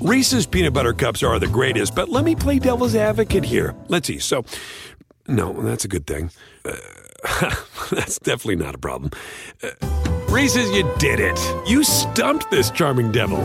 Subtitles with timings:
[0.00, 3.74] Reese's peanut butter cups are the greatest, but let me play devil's advocate here.
[3.88, 4.20] Let's see.
[4.20, 4.44] So,
[5.26, 6.30] no, that's a good thing.
[6.64, 6.76] Uh,
[7.90, 9.10] that's definitely not a problem.
[9.60, 9.70] Uh,
[10.28, 11.36] Reese's, you did it.
[11.68, 13.40] You stumped this charming devil.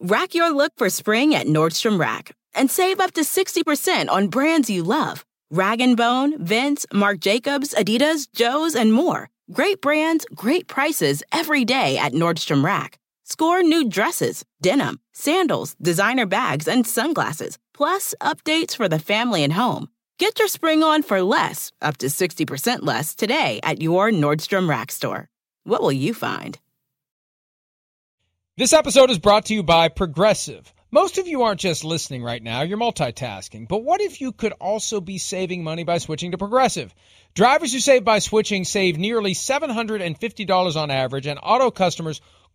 [0.00, 4.68] Rack your look for spring at Nordstrom Rack and save up to 60% on brands
[4.68, 5.24] you love.
[5.50, 9.30] Rag & Bone, Vince, Marc Jacobs, Adidas, Joe's, and more.
[9.50, 12.98] Great brands, great prices every day at Nordstrom Rack.
[13.30, 19.52] Score new dresses, denim, sandals, designer bags, and sunglasses, plus updates for the family and
[19.52, 19.88] home.
[20.18, 24.90] Get your spring on for less, up to 60% less, today at your Nordstrom Rack
[24.90, 25.28] store.
[25.64, 26.58] What will you find?
[28.56, 30.72] This episode is brought to you by Progressive.
[30.90, 33.68] Most of you aren't just listening right now, you're multitasking.
[33.68, 36.94] But what if you could also be saving money by switching to Progressive?
[37.34, 42.22] Drivers who save by switching save nearly $750 on average, and auto customers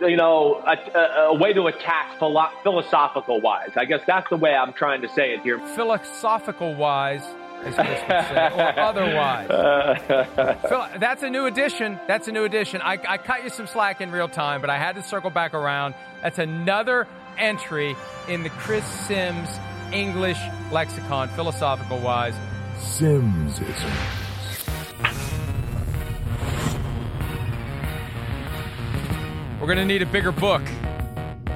[0.00, 3.70] you know, a, a, a, way to attack philo- philosophical wise.
[3.76, 5.58] I guess that's the way I'm trying to say it here.
[5.74, 7.22] Philosophical wise,
[7.64, 9.48] as Chris would say, or otherwise.
[10.68, 11.98] Phil, that's a new addition.
[12.06, 12.80] That's a new addition.
[12.82, 15.54] I, I cut you some slack in real time, but I had to circle back
[15.54, 15.94] around.
[16.22, 17.96] That's another entry
[18.28, 19.48] in the Chris Sims
[19.92, 20.38] English
[20.70, 22.34] lexicon, philosophical wise.
[22.78, 24.27] Simsism.
[29.68, 30.66] We're going to need a bigger book.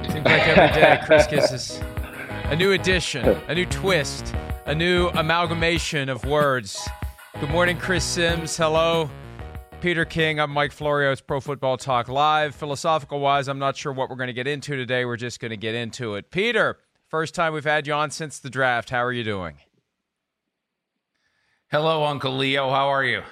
[0.03, 1.81] Seems like every day Chris kisses
[2.43, 4.35] a new addition, a new twist,
[4.67, 6.87] a new amalgamation of words.
[7.39, 8.55] Good morning, Chris Sims.
[8.55, 9.09] Hello.
[9.81, 10.39] Peter King.
[10.39, 11.11] I'm Mike Florio.
[11.11, 12.53] It's Pro Football Talk Live.
[12.53, 15.05] Philosophical wise, I'm not sure what we're going to get into today.
[15.05, 16.29] We're just going to get into it.
[16.29, 16.77] Peter,
[17.09, 18.91] first time we've had you on since the draft.
[18.91, 19.55] How are you doing?
[21.71, 22.69] Hello, Uncle Leo.
[22.69, 23.23] How are you?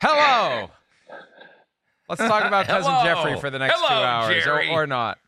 [0.00, 0.70] Hello.
[2.10, 5.18] Let's talk about cousin Jeffrey for the next Hello, two hours, or, or, not.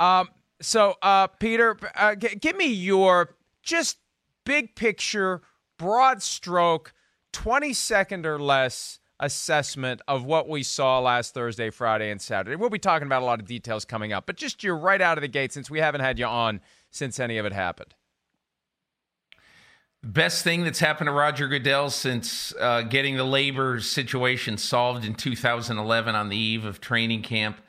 [0.00, 0.28] Um,
[0.60, 3.98] so, uh, Peter, uh, g- give me your just
[4.44, 5.42] big picture,
[5.78, 6.92] broad stroke,
[7.32, 12.56] twenty second or less assessment of what we saw last Thursday, Friday, and Saturday.
[12.56, 15.18] We'll be talking about a lot of details coming up, but just you're right out
[15.18, 17.94] of the gate since we haven't had you on since any of it happened.
[20.04, 25.14] Best thing that's happened to Roger Goodell since uh, getting the labor situation solved in
[25.14, 27.60] 2011 on the eve of training camp.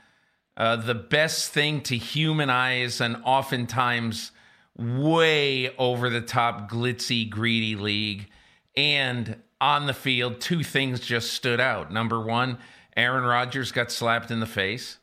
[0.56, 4.32] Uh, the best thing to humanize an oftentimes
[4.78, 8.30] way over the top, glitzy, greedy league.
[8.78, 11.92] And on the field, two things just stood out.
[11.92, 12.60] Number one,
[12.96, 15.00] Aaron Rodgers got slapped in the face.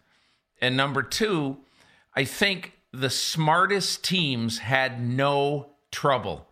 [0.61, 1.59] And number two,
[2.15, 6.47] I think the smartest teams had no trouble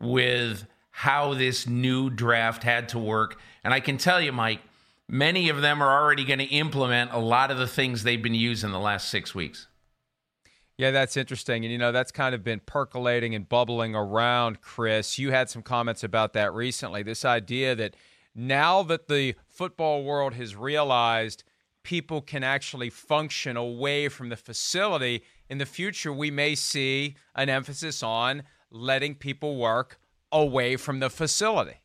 [0.00, 3.38] with how this new draft had to work.
[3.62, 4.60] And I can tell you, Mike,
[5.08, 8.34] many of them are already going to implement a lot of the things they've been
[8.34, 9.68] using the last six weeks.
[10.76, 11.64] Yeah, that's interesting.
[11.64, 15.18] And, you know, that's kind of been percolating and bubbling around, Chris.
[15.18, 17.02] You had some comments about that recently.
[17.02, 17.96] This idea that
[18.34, 21.42] now that the football world has realized
[21.82, 27.48] people can actually function away from the facility, in the future, we may see an
[27.48, 29.98] emphasis on letting people work
[30.32, 31.76] away from the facility?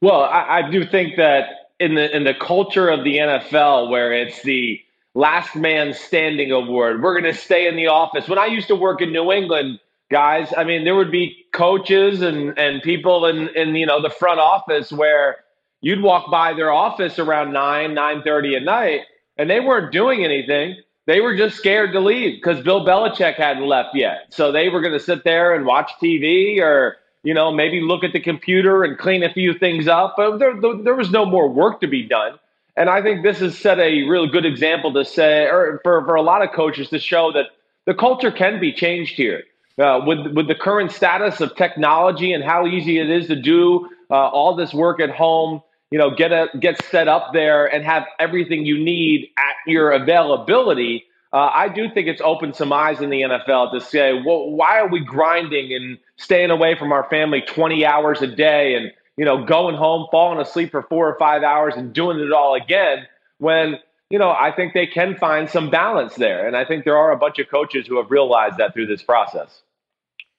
[0.00, 1.46] Well, I, I do think that
[1.80, 4.80] in the in the culture of the NFL, where it's the
[5.14, 8.28] last man standing award, we're going to stay in the office.
[8.28, 9.80] When I used to work in New England,
[10.10, 14.10] guys, I mean, there would be coaches and and people in in you know the
[14.10, 15.36] front office where
[15.80, 19.00] you'd walk by their office around nine nine thirty at night,
[19.36, 20.76] and they weren't doing anything
[21.06, 24.26] they were just scared to leave because Bill Belichick hadn't left yet.
[24.30, 28.04] So they were going to sit there and watch TV or, you know, maybe look
[28.04, 30.14] at the computer and clean a few things up.
[30.16, 32.38] But there, there was no more work to be done.
[32.76, 36.14] And I think this has set a really good example to say, or for, for
[36.14, 37.46] a lot of coaches to show that
[37.86, 39.44] the culture can be changed here.
[39.76, 43.88] Uh, with with the current status of technology and how easy it is to do
[44.08, 47.84] uh, all this work at home, you know, get a get set up there and
[47.84, 51.04] have everything you need at your availability.
[51.32, 54.78] Uh, I do think it's opened some eyes in the NFL to say, well, why
[54.78, 59.24] are we grinding and staying away from our family 20 hours a day and you
[59.24, 63.06] know going home, falling asleep for four or five hours and doing it all again
[63.38, 63.78] when
[64.10, 66.46] you know, I think they can find some balance there.
[66.46, 69.02] And I think there are a bunch of coaches who have realized that through this
[69.02, 69.62] process.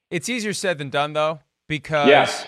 [0.10, 2.48] It's easier said than done, though, because yes.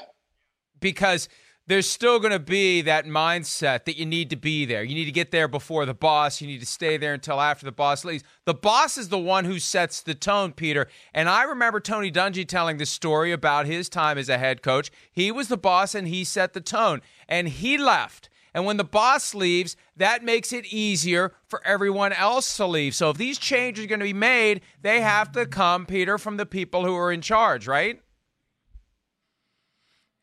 [0.80, 1.28] because
[1.68, 4.84] there's still going to be that mindset that you need to be there.
[4.84, 6.40] You need to get there before the boss.
[6.40, 8.24] You need to stay there until after the boss leaves.
[8.46, 10.88] The boss is the one who sets the tone, Peter.
[11.14, 14.92] And I remember Tony Dungy telling this story about his time as a head coach.
[15.12, 18.30] He was the boss and he set the tone, and he left.
[18.54, 22.96] And when the boss leaves, that makes it easier for everyone else to leave.
[22.96, 26.38] So if these changes are going to be made, they have to come, Peter, from
[26.38, 28.02] the people who are in charge, right?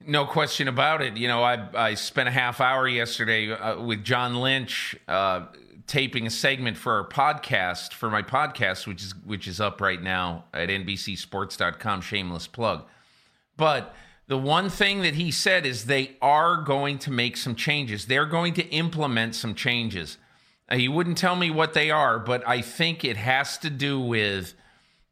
[0.07, 1.17] No question about it.
[1.17, 5.47] You know, I I spent a half hour yesterday uh, with John Lynch uh,
[5.87, 10.03] taping a segment for our podcast for my podcast, which is which is up right
[10.03, 12.01] now at NBCSports.com.
[12.03, 12.85] Shameless plug,
[13.57, 13.95] but
[14.27, 18.07] the one thing that he said is they are going to make some changes.
[18.07, 20.19] They're going to implement some changes.
[20.69, 24.01] Uh, he wouldn't tell me what they are, but I think it has to do
[24.01, 24.55] with,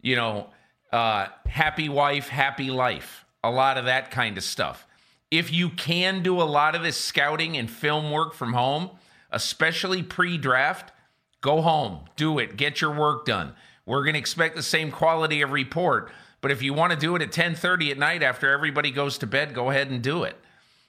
[0.01, 0.49] you know,
[0.93, 4.87] uh, happy wife, happy life a lot of that kind of stuff.
[5.31, 8.91] If you can do a lot of this scouting and film work from home,
[9.31, 10.93] especially pre draft,
[11.41, 13.55] go home, do it, get your work done.
[13.87, 17.17] We're going to expect the same quality of report, but if you want to do
[17.17, 20.37] it at 10:30 at night after everybody goes to bed, go ahead and do it.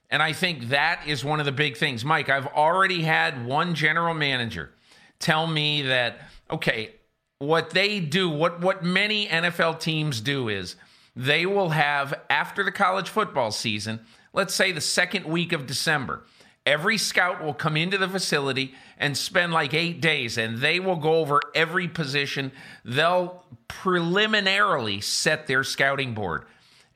[0.09, 2.05] And I think that is one of the big things.
[2.05, 4.71] Mike, I've already had one general manager
[5.19, 6.19] tell me that
[6.51, 6.91] okay,
[7.39, 10.75] what they do, what what many NFL teams do is
[11.15, 13.99] they will have after the college football season,
[14.33, 16.23] let's say the second week of December.
[16.65, 20.95] Every scout will come into the facility and spend like eight days, and they will
[20.95, 22.53] go over every position.
[22.85, 26.45] They'll preliminarily set their scouting board.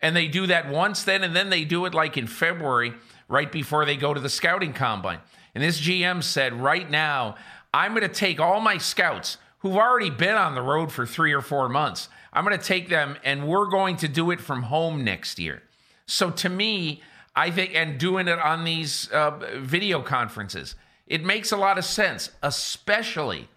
[0.02, 2.94] And they do that once, then, and then they do it like in February,
[3.28, 5.20] right before they go to the scouting combine.
[5.54, 7.36] And this GM said, right now,
[7.74, 11.34] I'm going to take all my scouts who've already been on the road for three
[11.34, 12.10] or four months.
[12.38, 15.64] I'm going to take them and we're going to do it from home next year.
[16.06, 17.02] So to me,
[17.36, 20.76] I think, and doing it on these uh, video conferences,
[21.08, 23.48] it makes a lot of sense, especially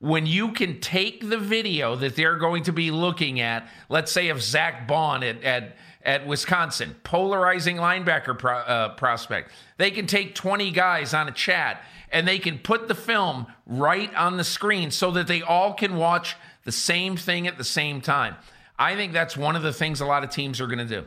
[0.00, 4.28] when you can take the video that they're going to be looking at, let's say
[4.28, 9.50] of Zack Baun at, at, at Wisconsin, polarizing linebacker pro, uh, prospect.
[9.78, 11.82] They can take 20 guys on a chat
[12.12, 15.96] and they can put the film right on the screen so that they all can
[15.96, 18.36] watch the same thing at the same time.
[18.78, 21.06] I think that's one of the things a lot of teams are going to do.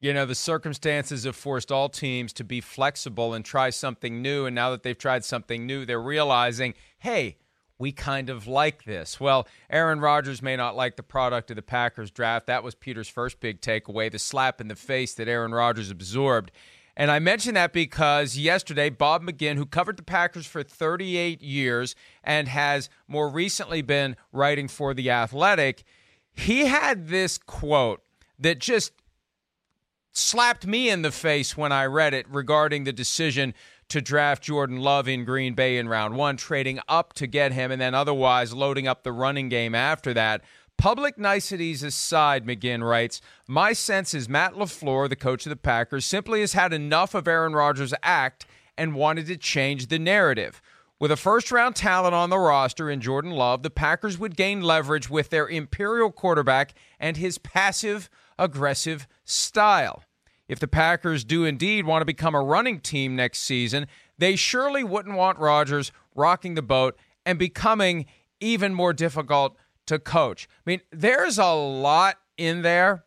[0.00, 4.44] You know, the circumstances have forced all teams to be flexible and try something new.
[4.44, 7.36] And now that they've tried something new, they're realizing, hey,
[7.78, 9.18] we kind of like this.
[9.18, 12.46] Well, Aaron Rodgers may not like the product of the Packers draft.
[12.46, 16.50] That was Peter's first big takeaway the slap in the face that Aaron Rodgers absorbed.
[16.96, 21.96] And I mention that because yesterday, Bob McGinn, who covered the Packers for 38 years
[22.22, 25.82] and has more recently been writing for The Athletic,
[26.32, 28.02] he had this quote
[28.38, 28.92] that just
[30.12, 33.54] slapped me in the face when I read it regarding the decision
[33.88, 37.70] to draft Jordan Love in Green Bay in round one, trading up to get him,
[37.70, 40.42] and then otherwise loading up the running game after that.
[40.78, 46.04] Public niceties aside, McGinn writes, My sense is Matt LaFleur, the coach of the Packers,
[46.04, 50.60] simply has had enough of Aaron Rodgers' act and wanted to change the narrative.
[51.00, 54.60] With a first round talent on the roster in Jordan Love, the Packers would gain
[54.62, 60.04] leverage with their imperial quarterback and his passive aggressive style.
[60.48, 63.86] If the Packers do indeed want to become a running team next season,
[64.18, 68.06] they surely wouldn't want Rodgers rocking the boat and becoming
[68.40, 70.48] even more difficult to coach.
[70.66, 73.04] I mean, there's a lot in there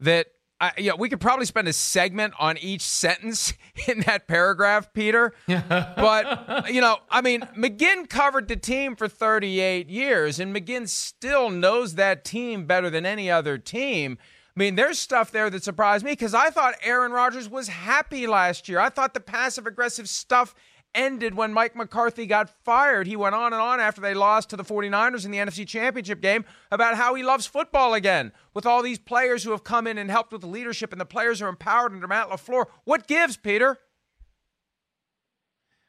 [0.00, 0.28] that
[0.60, 3.54] I, you know, we could probably spend a segment on each sentence
[3.88, 5.32] in that paragraph, Peter.
[5.46, 11.48] but, you know, I mean, McGinn covered the team for 38 years, and McGinn still
[11.48, 14.18] knows that team better than any other team.
[14.54, 18.26] I mean, there's stuff there that surprised me because I thought Aaron Rodgers was happy
[18.26, 18.80] last year.
[18.80, 20.54] I thought the passive aggressive stuff
[20.94, 23.06] ended when Mike McCarthy got fired.
[23.06, 26.20] He went on and on after they lost to the 49ers in the NFC Championship
[26.20, 29.98] game about how he loves football again with all these players who have come in
[29.98, 32.66] and helped with the leadership and the players are empowered under Matt LaFleur.
[32.84, 33.78] What gives, Peter?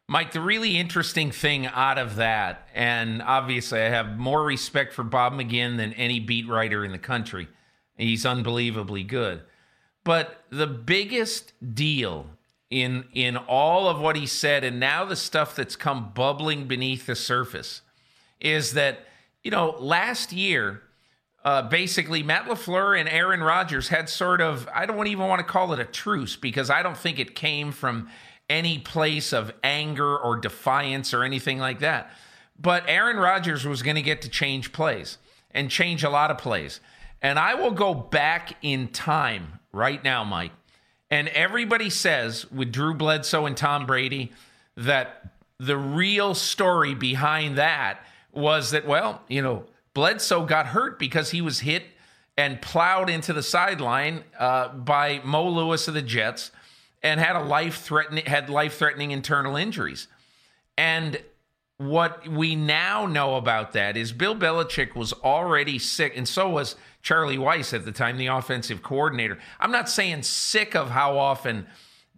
[0.08, 5.06] Mike, the really interesting thing out of that, and obviously I have more respect for
[5.06, 7.48] Bob McGinn than any beat writer in the country.
[7.96, 9.44] He's unbelievably good.
[10.04, 12.26] But the biggest deal
[12.72, 17.06] in in all of what he said and now the stuff that's come bubbling beneath
[17.06, 17.82] the surface
[18.40, 19.06] is that
[19.44, 20.82] you know last year
[21.44, 25.46] uh, basically Matt LaFleur and Aaron Rodgers had sort of I don't even want to
[25.46, 28.10] call it a truce because I don't think it came from
[28.50, 32.12] any place of anger or defiance or anything like that.
[32.60, 35.18] But Aaron Rodgers was going to get to change plays
[35.52, 36.80] and change a lot of plays.
[37.22, 40.52] And I will go back in time right now, Mike.
[41.12, 44.32] And everybody says with Drew Bledsoe and Tom Brady
[44.78, 48.00] that the real story behind that
[48.32, 51.84] was that, well, you know, Bledsoe got hurt because he was hit
[52.38, 56.52] and plowed into the sideline uh, by Mo Lewis of the Jets
[57.04, 60.08] and had a life threatening had life threatening internal injuries.
[60.78, 61.22] And
[61.88, 66.76] what we now know about that is Bill Belichick was already sick, and so was
[67.02, 69.40] Charlie Weis at the time, the offensive coordinator.
[69.60, 71.66] I'm not saying sick of how often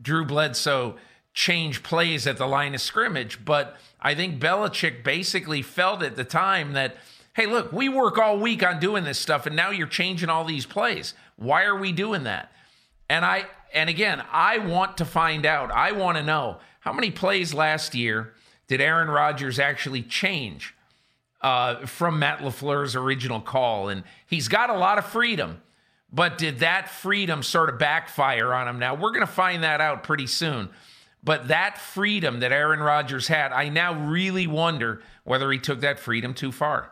[0.02, 0.98] Drew Bledsoe
[1.34, 6.26] changed plays at the line of scrimmage, but I think Belichick basically felt at the
[6.26, 6.98] time that,
[7.34, 10.44] hey, look, we work all week on doing this stuff, and now you're changing all
[10.44, 11.14] these plays.
[11.38, 12.52] Why are we doing that?
[13.10, 15.72] And I and again, I want to find out.
[15.72, 18.34] I want to know how many plays last year
[18.68, 20.76] did Aaron Rodgers actually change
[21.42, 23.90] uh, from Matt LaFleur's original call?
[23.90, 25.62] And he's got a lot of freedom,
[26.12, 28.80] but did that freedom sort of backfire on him?
[28.80, 30.70] Now, we're going to find that out pretty soon.
[31.24, 36.00] But that freedom that Aaron Rodgers had, I now really wonder whether he took that
[36.00, 36.92] freedom too far.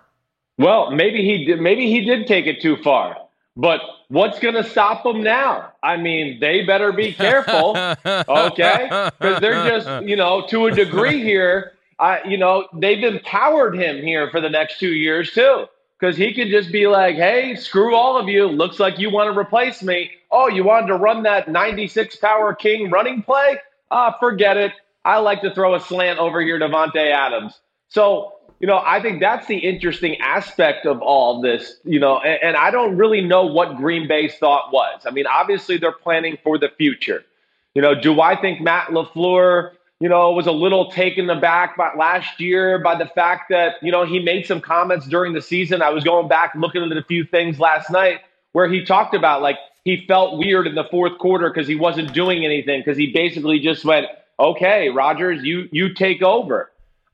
[0.57, 1.59] Well, maybe he did.
[1.59, 3.17] Maybe he did take it too far.
[3.57, 5.71] But what's going to stop them now?
[5.81, 9.09] I mean, they better be careful, okay?
[9.19, 11.73] Because they're just, you know, to a degree here.
[11.97, 15.67] I, you know, they've empowered him here for the next two years too,
[15.99, 18.47] because he can just be like, "Hey, screw all of you.
[18.47, 20.09] Looks like you want to replace me.
[20.31, 23.59] Oh, you wanted to run that 96 power king running play?
[23.91, 24.73] Ah, forget it.
[25.05, 27.59] I like to throw a slant over here to Davante Adams.
[27.87, 32.39] So, you know, I think that's the interesting aspect of all this, you know, and,
[32.43, 35.01] and, I don't really know what Green Bay's thought was.
[35.05, 37.25] I mean, obviously they're planning for the future.
[37.73, 41.91] You know, do I think Matt LaFleur, you know, was a little taken aback by
[41.97, 45.81] last year by the fact that, you know, he made some comments during the season.
[45.81, 48.19] I was going back looking at a few things last night
[48.51, 52.13] where he talked about like he felt weird in the fourth quarter because he wasn't
[52.13, 54.05] doing anything because he basically just went,
[54.39, 56.70] "Okay, Rodgers, you you take over."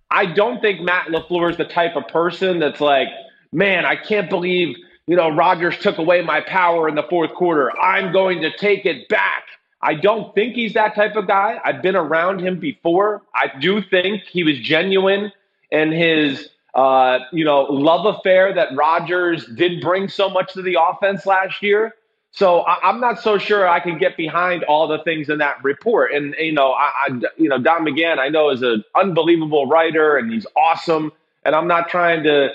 [0.09, 3.09] I don't think Matt LaFleur is the type of person that's like,
[3.51, 7.71] "Man, I can't believe you know Rodgers took away my power in the fourth quarter.
[7.79, 9.43] I'm going to take it back."
[9.81, 11.59] I don't think he's that type of guy.
[11.63, 13.21] I've been around him before.
[13.35, 15.31] I do think he was genuine
[15.69, 20.77] in his uh, you know, love affair that Rodgers did bring so much to the
[20.79, 21.95] offense last year.
[22.37, 25.63] So I, am not so sure I can get behind all the things in that
[25.63, 26.13] report.
[26.13, 30.17] And you know, I, I you know Don McGahn I know is an unbelievable writer
[30.17, 31.11] and he's awesome.
[31.45, 32.49] And I'm not trying to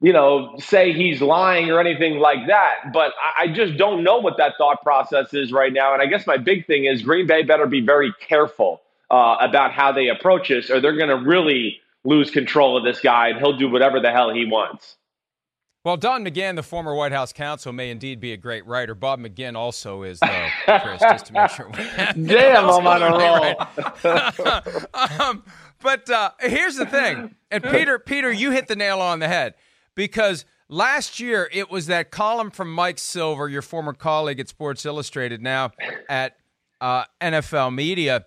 [0.00, 2.92] you know say he's lying or anything like that.
[2.92, 5.92] But I, I just don't know what that thought process is right now.
[5.92, 9.72] And I guess my big thing is Green Bay better be very careful uh, about
[9.72, 13.38] how they approach this, or they're going to really lose control of this guy and
[13.40, 14.94] he'll do whatever the hell he wants.
[15.84, 18.94] Well, Don McGahn, the former White House counsel, may indeed be a great writer.
[18.94, 21.70] Bob McGinn also is, though, Chris, just to make sure.
[21.96, 23.10] Damn, I'm on a
[24.02, 25.20] roll.
[25.20, 25.44] um,
[25.82, 29.54] but uh, here's the thing, and Peter, Peter, you hit the nail on the head
[29.94, 34.86] because last year it was that column from Mike Silver, your former colleague at Sports
[34.86, 35.72] Illustrated, now
[36.08, 36.38] at
[36.80, 38.24] uh, NFL Media,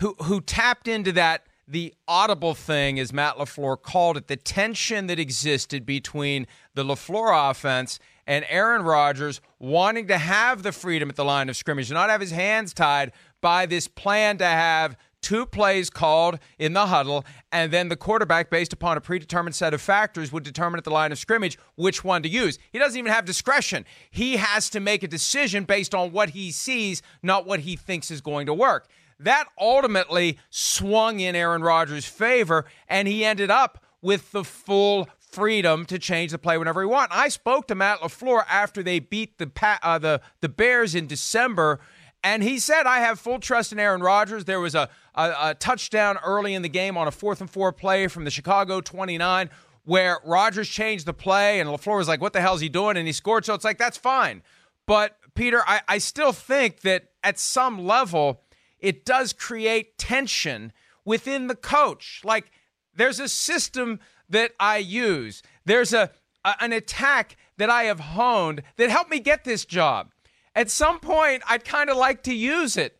[0.00, 5.06] who who tapped into that the audible thing, as Matt LaFleur called it, the tension
[5.08, 11.16] that existed between the LaFleur offense and Aaron Rodgers wanting to have the freedom at
[11.16, 15.44] the line of scrimmage, not have his hands tied by this plan to have two
[15.44, 19.80] plays called in the huddle, and then the quarterback, based upon a predetermined set of
[19.80, 22.58] factors, would determine at the line of scrimmage which one to use.
[22.70, 23.84] He doesn't even have discretion.
[24.10, 28.10] He has to make a decision based on what he sees, not what he thinks
[28.10, 28.88] is going to work.
[29.20, 35.84] That ultimately swung in Aaron Rodgers' favor, and he ended up with the full freedom
[35.86, 37.10] to change the play whenever he want.
[37.12, 39.50] I spoke to Matt LaFleur after they beat the
[39.82, 41.80] uh, the the Bears in December,
[42.22, 45.54] and he said, "I have full trust in Aaron Rodgers." There was a, a, a
[45.54, 49.50] touchdown early in the game on a fourth and four play from the Chicago 29
[49.84, 52.96] where Rodgers changed the play, and LaFleur was like, "What the hell is he doing?"
[52.96, 53.44] and he scored.
[53.44, 54.42] So it's like that's fine,
[54.86, 58.42] but Peter, I, I still think that at some level
[58.80, 60.72] it does create tension
[61.04, 62.20] within the coach.
[62.24, 62.50] Like
[62.94, 65.42] there's a system that I use.
[65.64, 66.10] There's a,
[66.44, 70.12] a, an attack that I have honed that helped me get this job.
[70.54, 72.98] At some point, I'd kind of like to use it.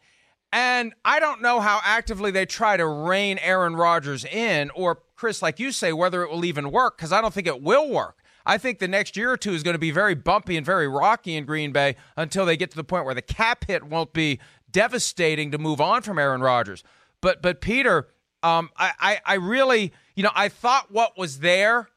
[0.53, 5.43] And I don't know how actively they try to rein Aaron Rodgers in, or Chris,
[5.43, 8.23] like you say, whether it will even work, because I don't think it will work.
[8.47, 10.89] I think the next year or two is going to be very bumpy and very
[10.89, 14.15] rocky in Green Bay until they get to the point where the cap hit won't
[14.15, 16.83] be devastating to move on from Aaron Rodgers.
[17.21, 18.09] But but Peter,
[18.43, 21.89] um, I, I I really you know I thought what was there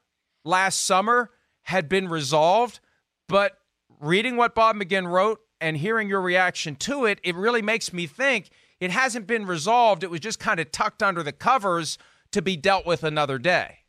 [0.43, 1.31] last summer
[1.63, 2.79] had been resolved,
[3.27, 3.57] but
[3.99, 8.07] reading what Bob McGinn wrote and hearing your reaction to it, it really makes me
[8.07, 8.49] think
[8.79, 10.03] it hasn't been resolved.
[10.03, 11.99] It was just kind of tucked under the covers
[12.31, 13.79] to be dealt with another day.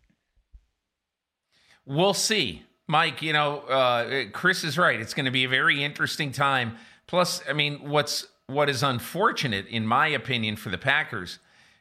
[1.87, 2.63] We'll see.
[2.87, 5.01] Mike, you know, uh, Chris is right.
[5.01, 6.77] It's going to be a very interesting time.
[7.07, 11.39] Plus, I mean, what's what is unfortunate, in my opinion, for the Packers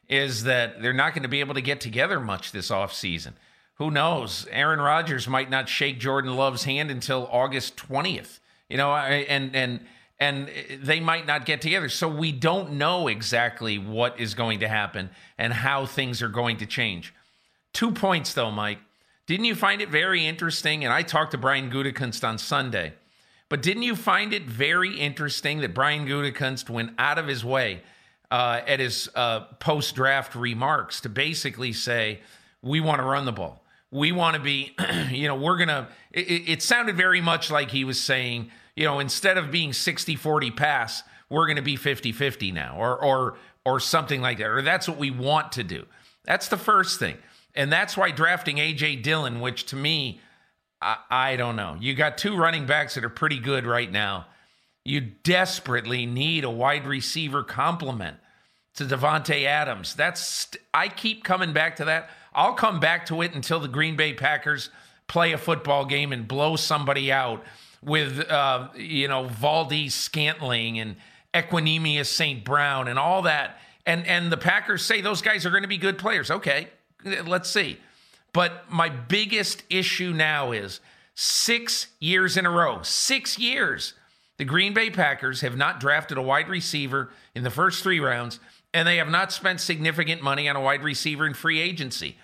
[0.08, 3.32] is that they're not going to be able to get together much this offseason.
[3.76, 4.46] Who knows?
[4.50, 8.38] Aaron Rodgers might not shake Jordan Love's hand until August 20th.
[8.68, 9.80] You know, and and
[10.18, 10.50] and
[10.80, 11.88] they might not get together.
[11.88, 16.58] So we don't know exactly what is going to happen and how things are going
[16.58, 17.12] to change.
[17.72, 18.78] Two points though, Mike.
[19.26, 20.84] Didn't you find it very interesting?
[20.84, 22.92] And I talked to Brian Gutekunst on Sunday,
[23.52, 27.82] but didn't you find it very interesting that Brian Gutekunst went out of his way
[28.30, 32.20] uh, at his uh, post draft remarks to basically say,
[32.62, 33.62] we want to run the ball.
[33.90, 34.74] We want to be,
[35.10, 39.00] you know, we're going to, it, sounded very much like he was saying, you know,
[39.00, 43.36] instead of being 60 40 pass, we're going to be 50 50 now, or, or,
[43.66, 45.84] or something like that, or that's what we want to do.
[46.24, 47.18] That's the first thing.
[47.54, 48.96] And that's why drafting A.J.
[48.96, 50.22] Dillon, which to me,
[50.82, 51.76] I, I, don't know.
[51.80, 54.26] You got two running backs that are pretty good right now.
[54.84, 58.16] You desperately need a wide receiver complement
[58.74, 59.94] to Davante Adams.
[59.94, 62.10] That's I keep coming back to that.
[62.34, 64.70] I'll come back to it until the Green Bay Packers
[65.06, 67.44] play a football game and blow somebody out
[67.82, 70.96] with uh, you know Valdes-Scantling and
[71.32, 72.44] Equanimeous St.
[72.44, 73.58] Brown and all that.
[73.86, 76.30] And and the Packers say those guys are going to be good players.
[76.30, 76.68] Okay,
[77.04, 77.78] Let's see.
[78.32, 80.80] But my biggest issue now is
[81.14, 83.94] six years in a row, six years,
[84.38, 88.40] the Green Bay Packers have not drafted a wide receiver in the first three rounds,
[88.72, 92.16] and they have not spent significant money on a wide receiver in free agency.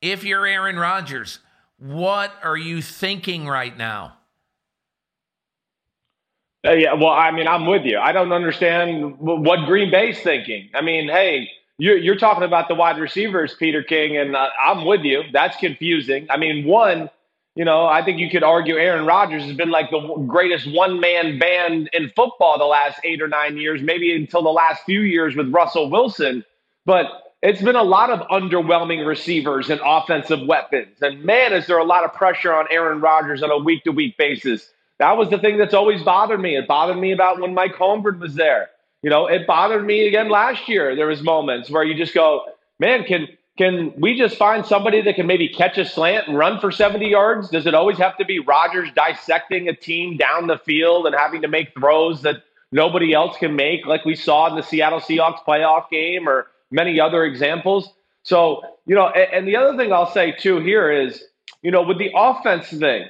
[0.00, 1.38] If you're Aaron Rodgers,
[1.78, 4.18] what are you thinking right now?
[6.64, 7.98] Uh, yeah, well, I mean, I'm with you.
[7.98, 10.70] I don't understand what Green Bay's thinking.
[10.74, 11.48] I mean, hey,
[11.82, 15.24] you're, you're talking about the wide receivers, Peter King, and uh, I'm with you.
[15.32, 16.28] That's confusing.
[16.30, 17.10] I mean, one,
[17.56, 21.00] you know, I think you could argue Aaron Rodgers has been like the greatest one
[21.00, 25.00] man band in football the last eight or nine years, maybe until the last few
[25.00, 26.44] years with Russell Wilson.
[26.86, 27.06] But
[27.42, 31.02] it's been a lot of underwhelming receivers and offensive weapons.
[31.02, 33.90] And man, is there a lot of pressure on Aaron Rodgers on a week to
[33.90, 34.70] week basis.
[35.00, 36.56] That was the thing that's always bothered me.
[36.56, 38.70] It bothered me about when Mike Holmgren was there.
[39.02, 40.94] You know, it bothered me again last year.
[40.94, 42.42] There was moments where you just go,
[42.78, 46.58] man, can can we just find somebody that can maybe catch a slant and run
[46.58, 47.50] for 70 yards?
[47.50, 51.42] Does it always have to be Rodgers dissecting a team down the field and having
[51.42, 55.44] to make throws that nobody else can make, like we saw in the Seattle Seahawks
[55.44, 57.90] playoff game or many other examples?
[58.22, 61.22] So, you know, and, and the other thing I'll say too here is,
[61.60, 63.06] you know, with the offense thing,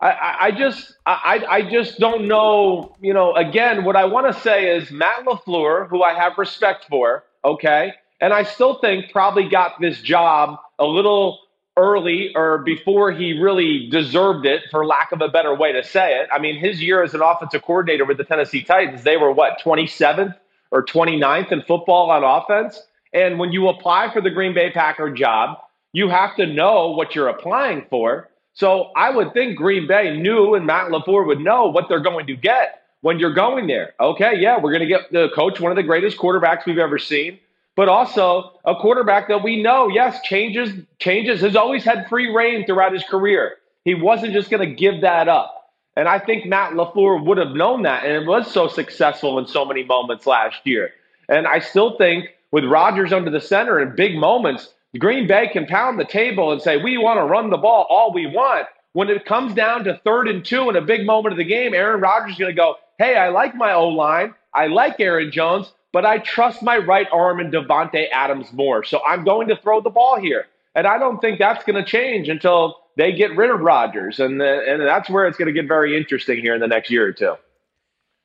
[0.00, 2.94] I, I just I, I just don't know.
[3.00, 6.86] You know, again, what I want to say is Matt LaFleur, who I have respect
[6.88, 11.40] for, okay, and I still think probably got this job a little
[11.76, 16.18] early or before he really deserved it, for lack of a better way to say
[16.18, 16.28] it.
[16.32, 19.60] I mean, his year as an offensive coordinator with the Tennessee Titans, they were what
[19.60, 20.34] 27th
[20.70, 22.82] or 29th in football on offense.
[23.12, 25.58] And when you apply for the Green Bay Packer job,
[25.92, 28.28] you have to know what you're applying for.
[28.56, 32.26] So I would think Green Bay knew and Matt LaFleur would know what they're going
[32.26, 33.92] to get when you're going there.
[34.00, 36.98] Okay, yeah, we're going to get the coach, one of the greatest quarterbacks we've ever
[36.98, 37.38] seen,
[37.74, 42.64] but also a quarterback that we know, yes, changes, changes, has always had free reign
[42.64, 43.56] throughout his career.
[43.84, 45.70] He wasn't just going to give that up.
[45.94, 49.46] And I think Matt LaFleur would have known that, and it was so successful in
[49.46, 50.92] so many moments last year.
[51.28, 55.66] And I still think with Rodgers under the center in big moments, Green Bay can
[55.66, 58.66] pound the table and say, we want to run the ball all we want.
[58.92, 61.74] When it comes down to third and two in a big moment of the game,
[61.74, 64.34] Aaron Rodgers is going to go, hey, I like my O line.
[64.54, 68.84] I like Aaron Jones, but I trust my right arm and Davante Adams more.
[68.84, 70.46] So I'm going to throw the ball here.
[70.74, 74.18] And I don't think that's going to change until they get rid of Rodgers.
[74.18, 76.90] And, the, and that's where it's going to get very interesting here in the next
[76.90, 77.34] year or two.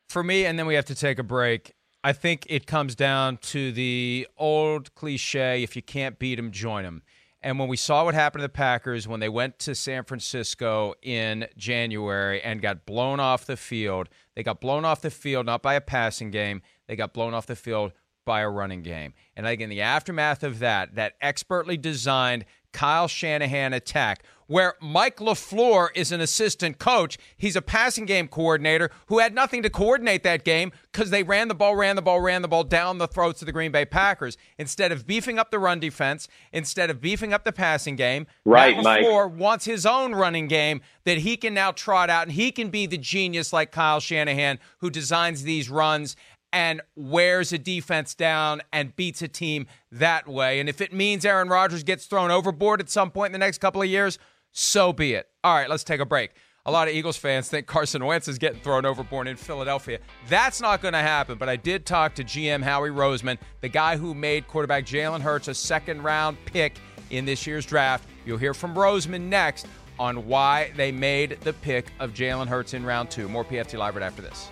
[0.09, 1.73] For me, and then we have to take a break.
[2.03, 6.83] I think it comes down to the old cliche if you can't beat them, join
[6.83, 7.03] them.
[7.43, 10.93] And when we saw what happened to the Packers when they went to San Francisco
[11.01, 15.61] in January and got blown off the field, they got blown off the field not
[15.61, 17.93] by a passing game, they got blown off the field
[18.25, 19.13] by a running game.
[19.35, 25.15] And think in the aftermath of that, that expertly designed Kyle Shanahan attack, where Mike
[25.15, 27.17] LaFleur is an assistant coach.
[27.37, 31.47] He's a passing game coordinator who had nothing to coordinate that game because they ran
[31.47, 33.85] the ball, ran the ball, ran the ball down the throats of the Green Bay
[33.85, 34.37] Packers.
[34.57, 38.75] Instead of beefing up the run defense, instead of beefing up the passing game, right,
[38.75, 39.39] Matt LaFleur Mike.
[39.39, 42.85] wants his own running game that he can now trot out, and he can be
[42.85, 46.17] the genius like Kyle Shanahan who designs these runs
[46.53, 50.59] and wears a defense down and beats a team that way.
[50.59, 53.59] And if it means Aaron Rodgers gets thrown overboard at some point in the next
[53.59, 54.19] couple of years,
[54.51, 55.27] so be it.
[55.43, 56.31] All right, let's take a break.
[56.65, 59.97] A lot of Eagles fans think Carson Wentz is getting thrown overboard in Philadelphia.
[60.29, 63.97] That's not going to happen, but I did talk to GM Howie Roseman, the guy
[63.97, 66.75] who made quarterback Jalen Hurts a second round pick
[67.09, 68.07] in this year's draft.
[68.27, 69.65] You'll hear from Roseman next
[69.97, 73.27] on why they made the pick of Jalen Hurts in round two.
[73.27, 74.49] More PFT Live right after this.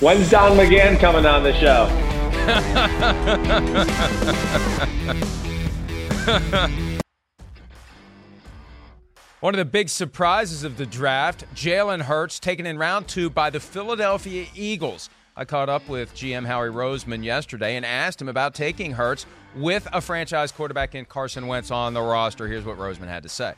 [0.00, 1.88] When's Don McGahn coming on the show?
[9.42, 13.50] One of the big surprises of the draft, Jalen Hurts taken in round two by
[13.50, 15.10] the Philadelphia Eagles.
[15.36, 19.26] I caught up with GM Howie Roseman yesterday and asked him about taking Hurts
[19.56, 22.46] with a franchise quarterback in Carson Wentz on the roster.
[22.46, 23.54] Here's what Roseman had to say.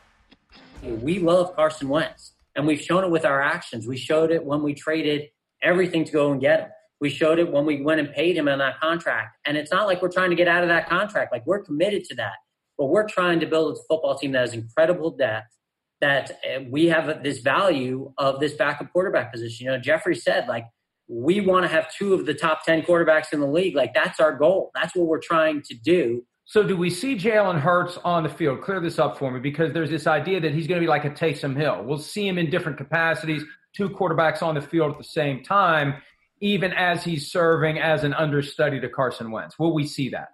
[0.83, 3.87] We love Carson Wentz, and we've shown it with our actions.
[3.87, 5.29] We showed it when we traded
[5.63, 6.69] everything to go and get him.
[7.03, 9.37] We showed it when we went and paid him on that contract.
[9.45, 11.31] And it's not like we're trying to get out of that contract.
[11.31, 12.37] Like we're committed to that.
[12.79, 15.55] But we're trying to build a football team that has incredible depth,
[16.05, 19.65] that uh, we have this value of this backup quarterback position.
[19.65, 20.67] You know, Jeffrey said, like,
[21.09, 23.75] we want to have two of the top 10 quarterbacks in the league.
[23.75, 24.71] Like, that's our goal.
[24.75, 26.23] That's what we're trying to do.
[26.45, 28.61] So, do we see Jalen Hurts on the field?
[28.61, 31.07] Clear this up for me because there's this idea that he's going to be like
[31.07, 31.83] a Taysom Hill.
[31.85, 33.43] We'll see him in different capacities,
[33.75, 35.95] two quarterbacks on the field at the same time,
[36.41, 39.59] even as he's serving as an understudy to Carson Wentz.
[39.59, 40.34] Will we see that?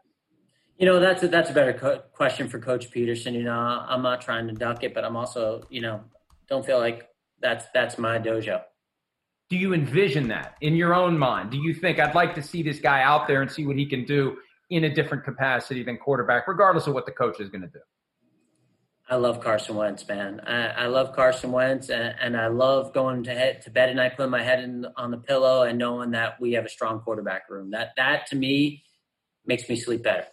[0.81, 3.35] You know, that's a, that's a better co- question for Coach Pederson.
[3.35, 6.01] You know, I'm not trying to duck it, but I'm also, you know,
[6.49, 7.07] don't feel like
[7.39, 8.63] that's that's my dojo.
[9.51, 11.51] Do you envision that in your own mind?
[11.51, 13.85] Do you think I'd like to see this guy out there and see what he
[13.85, 14.39] can do
[14.71, 17.81] in a different capacity than quarterback, regardless of what the coach is going to do?
[19.11, 20.41] I love Carson Wentz, man.
[20.47, 23.97] I, I love Carson Wentz, and, and, I love going to head, to bed at
[23.97, 27.01] night, putting my head in, on the pillow, and knowing that we have a strong
[27.01, 27.73] quarterback room.
[27.73, 28.85] That that to me
[29.45, 30.27] makes me sleep better.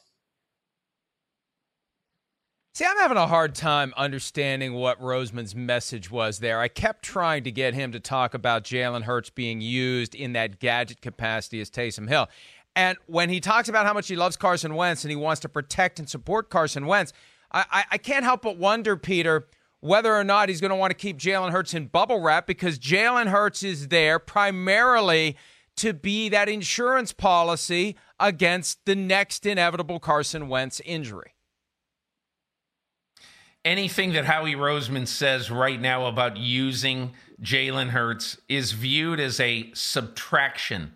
[2.77, 6.59] See, I'm having a hard time understanding what Roseman's message was there.
[6.59, 10.59] I kept trying to get him to talk about Jalen Hurts being used in that
[10.59, 12.29] gadget capacity as Taysom Hill.
[12.75, 15.49] And when he talks about how much he loves Carson Wentz and he wants to
[15.49, 17.13] protect and support Carson Wentz,
[17.51, 19.47] I, I, I can't help but wonder, Peter,
[19.79, 22.77] whether or not he's going to want to keep Jalen Hurts in bubble wrap because
[22.77, 25.35] Jalen Hurts is there primarily
[25.77, 31.33] to be that insurance policy against the next inevitable Carson Wentz injury
[33.67, 39.69] anything that Howie Roseman says right now about using Jalen Hurts is viewed as a
[39.73, 40.95] subtraction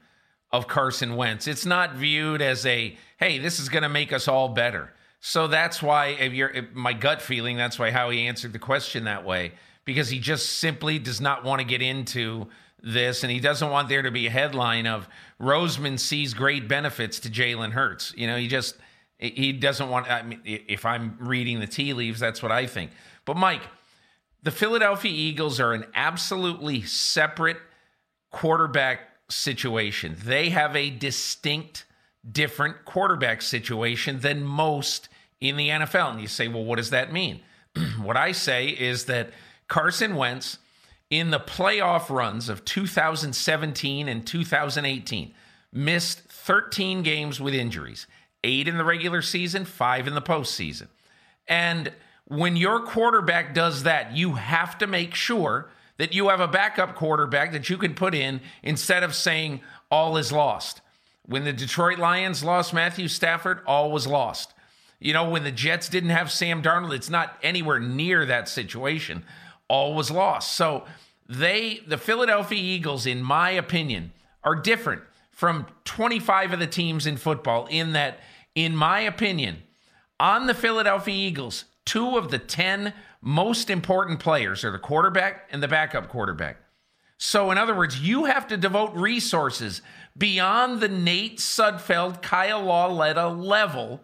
[0.52, 1.48] of Carson Wentz.
[1.48, 4.94] It's not viewed as a, hey, this is going to make us all better.
[5.20, 9.04] So that's why, if you're, if my gut feeling, that's why Howie answered the question
[9.04, 9.52] that way,
[9.84, 12.48] because he just simply does not want to get into
[12.82, 17.20] this and he doesn't want there to be a headline of Roseman sees great benefits
[17.20, 18.14] to Jalen Hurts.
[18.16, 18.78] You know, he just,
[19.22, 20.10] he doesn't want.
[20.10, 22.92] I mean, if I'm reading the tea leaves, that's what I think.
[23.24, 23.62] But Mike,
[24.42, 27.58] the Philadelphia Eagles are an absolutely separate
[28.32, 30.16] quarterback situation.
[30.24, 31.86] They have a distinct,
[32.30, 35.08] different quarterback situation than most
[35.40, 36.12] in the NFL.
[36.12, 37.42] And you say, well, what does that mean?
[38.02, 39.30] what I say is that
[39.68, 40.58] Carson Wentz,
[41.12, 45.34] in the playoff runs of 2017 and 2018,
[45.74, 48.08] missed 13 games with injuries
[48.44, 50.88] eight in the regular season, five in the postseason.
[51.48, 51.92] And
[52.26, 56.96] when your quarterback does that, you have to make sure that you have a backup
[56.96, 60.82] quarterback that you can put in instead of saying all is lost.
[61.24, 64.54] When the Detroit Lions lost Matthew Stafford, all was lost.
[65.00, 69.24] You know, when the Jets didn't have Sam Darnold, it's not anywhere near that situation.
[69.68, 70.54] All was lost.
[70.54, 70.86] So
[71.28, 74.12] they, the Philadelphia Eagles, in my opinion,
[74.44, 75.02] are different
[75.32, 78.20] from 25 of the teams in football in that
[78.56, 79.64] in my opinion,
[80.20, 85.62] on the Philadelphia Eagles, two of the 10 most important players are the quarterback and
[85.62, 86.58] the backup quarterback.
[87.18, 89.82] So, in other words, you have to devote resources
[90.18, 94.02] beyond the Nate Sudfeld, Kyle Lauletta level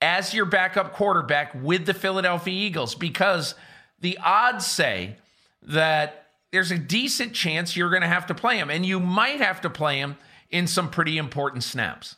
[0.00, 3.54] as your backup quarterback with the Philadelphia Eagles because
[4.00, 5.16] the odds say
[5.62, 9.40] that there's a decent chance you're going to have to play him, and you might
[9.40, 10.16] have to play him
[10.50, 12.16] in some pretty important snaps.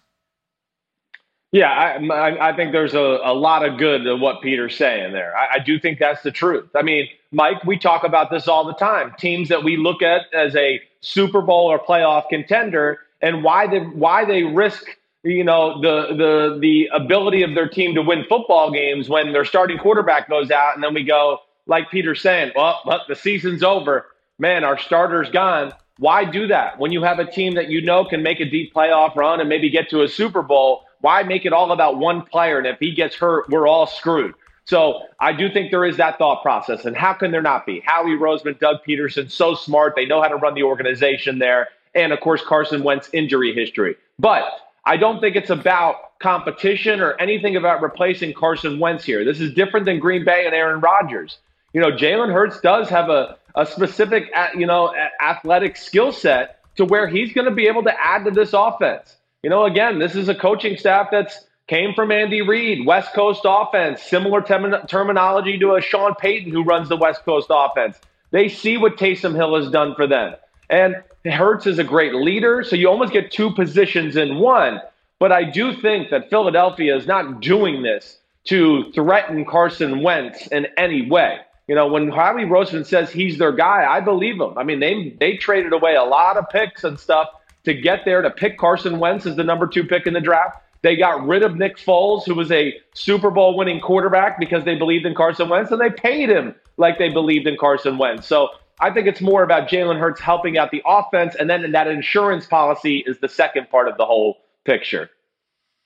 [1.55, 5.37] Yeah, I, I think there's a, a lot of good in what Peter's saying there.
[5.37, 6.69] I, I do think that's the truth.
[6.75, 9.15] I mean, Mike, we talk about this all the time.
[9.21, 13.79] Teams that we look at as a Super Bowl or playoff contender, and why they
[13.79, 14.85] why they risk
[15.23, 19.45] you know the the the ability of their team to win football games when their
[19.45, 21.39] starting quarterback goes out, and then we go
[21.69, 24.07] like Peter's saying, well, but the season's over.
[24.41, 25.73] Man, our starter's gone.
[25.99, 28.75] Why do that when you have a team that you know can make a deep
[28.75, 30.83] playoff run and maybe get to a Super Bowl?
[31.05, 32.57] Why make it all about one player?
[32.57, 34.33] And if he gets hurt, we're all screwed.
[34.65, 36.87] So I do think there is that thought process.
[36.87, 37.83] And how can there not be?
[37.85, 39.93] Howie Roseman, Doug Pederson, so smart.
[39.97, 41.69] They know how to run the organization there.
[41.95, 43.97] And of course, Carson Wentz injury history.
[44.19, 44.45] But
[44.87, 49.27] I don't think it's about competition or anything about replacing Carson Wentz here.
[49.27, 51.37] This is different than Green Bay and Aaron Rodgers.
[51.75, 56.87] You know, Jalen Hurts does have a, a specific, you know, athletic skill set to
[56.87, 60.15] where he's going to be able to add to this offense you know, again, this
[60.17, 65.59] is a coaching staff that's came from Andy Reid, West Coast offense, similar term- terminology
[65.59, 68.01] to a Sean Payton who runs the West Coast offense.
[68.31, 70.35] They see what Taysom Hill has done for them.
[70.71, 74.81] And Hurts is a great leader, so you almost get two positions in one.
[75.19, 80.69] But I do think that Philadelphia is not doing this to threaten Carson Wentz in
[80.79, 81.41] any way.
[81.69, 84.57] You know, when Howie Roseman says he's their guy, I believe him.
[84.57, 87.29] I mean, they they traded away a lot of picks and stuff
[87.65, 90.59] to get there to pick Carson Wentz as the number two pick in the draft.
[90.83, 94.75] They got rid of Nick Foles, who was a Super Bowl winning quarterback because they
[94.75, 98.27] believed in Carson Wentz, and they paid him like they believed in Carson Wentz.
[98.27, 98.49] So
[98.81, 102.47] I think it's more about Jalen Hurts helping out the offense, and then that insurance
[102.47, 105.09] policy is the second part of the whole picture.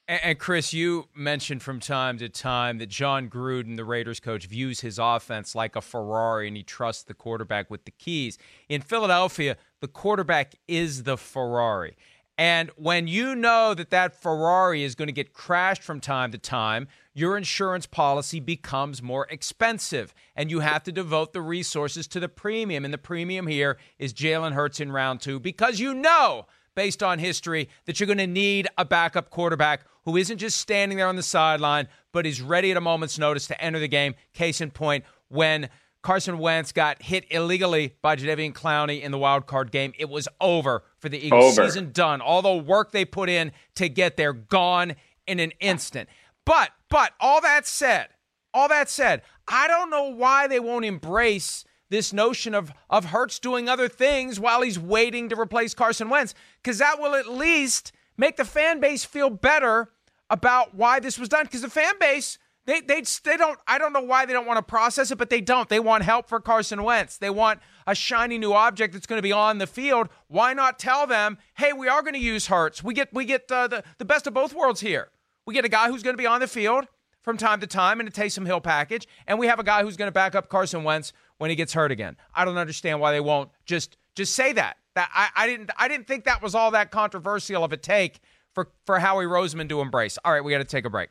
[0.08, 4.80] And, Chris, you mentioned from time to time that Jon Gruden, the Raiders coach, views
[4.80, 8.38] his offense like a Ferrari and he trusts the quarterback with the keys.
[8.70, 11.96] In Philadelphia, the quarterback is the Ferrari.
[12.38, 16.38] And when you know that that Ferrari is going to get crashed from time to
[16.38, 22.20] time, your insurance policy becomes more expensive and you have to devote the resources to
[22.20, 22.84] the premium.
[22.84, 27.18] And the premium here is Jalen Hurts in round two because you know, based on
[27.18, 31.16] history, that you're going to need a backup quarterback who isn't just standing there on
[31.16, 34.14] the sideline, but is ready at a moment's notice to enter the game.
[34.32, 35.68] Case in point, when
[36.02, 40.28] Carson Wentz got hit illegally by Jadeveon Clowney in the wild card game, it was
[40.40, 41.58] over for the Eagles.
[41.58, 41.68] Over.
[41.68, 42.20] Season done.
[42.20, 44.94] All the work they put in to get there, gone
[45.26, 46.08] in an instant.
[46.44, 48.08] But, but, all that said,
[48.54, 53.38] all that said, I don't know why they won't embrace this notion of of Hurts
[53.38, 57.92] doing other things while he's waiting to replace Carson Wentz, because that will at least
[58.16, 59.90] make the fan base feel better
[60.30, 63.94] about why this was done because the fan base they they they don't I don't
[63.94, 66.38] know why they don't want to process it but they don't they want help for
[66.38, 70.10] Carson Wentz they want a shiny new object that's going to be on the field
[70.28, 72.84] why not tell them hey we are going to use Hurts.
[72.84, 75.08] we get we get uh, the the best of both worlds here
[75.46, 76.86] we get a guy who's going to be on the field
[77.22, 79.96] from time to time in a Taysom Hill package and we have a guy who's
[79.96, 83.12] going to back up Carson Wentz when he gets hurt again I don't understand why
[83.12, 86.54] they won't just just say that that I, I didn't I didn't think that was
[86.54, 88.20] all that controversial of a take
[88.52, 90.18] for, for Howie Roseman to embrace.
[90.24, 91.10] All right, we got to take a break.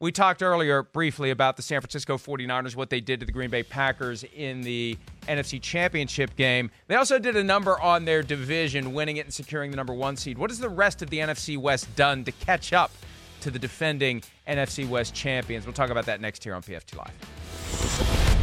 [0.00, 3.50] We talked earlier briefly about the San Francisco 49ers, what they did to the Green
[3.50, 6.70] Bay Packers in the NFC Championship game.
[6.86, 10.16] They also did a number on their division, winning it and securing the number one
[10.16, 10.38] seed.
[10.38, 12.92] What has the rest of the NFC West done to catch up
[13.40, 15.66] to the defending NFC West champions?
[15.66, 18.37] We'll talk about that next here on PFT Live.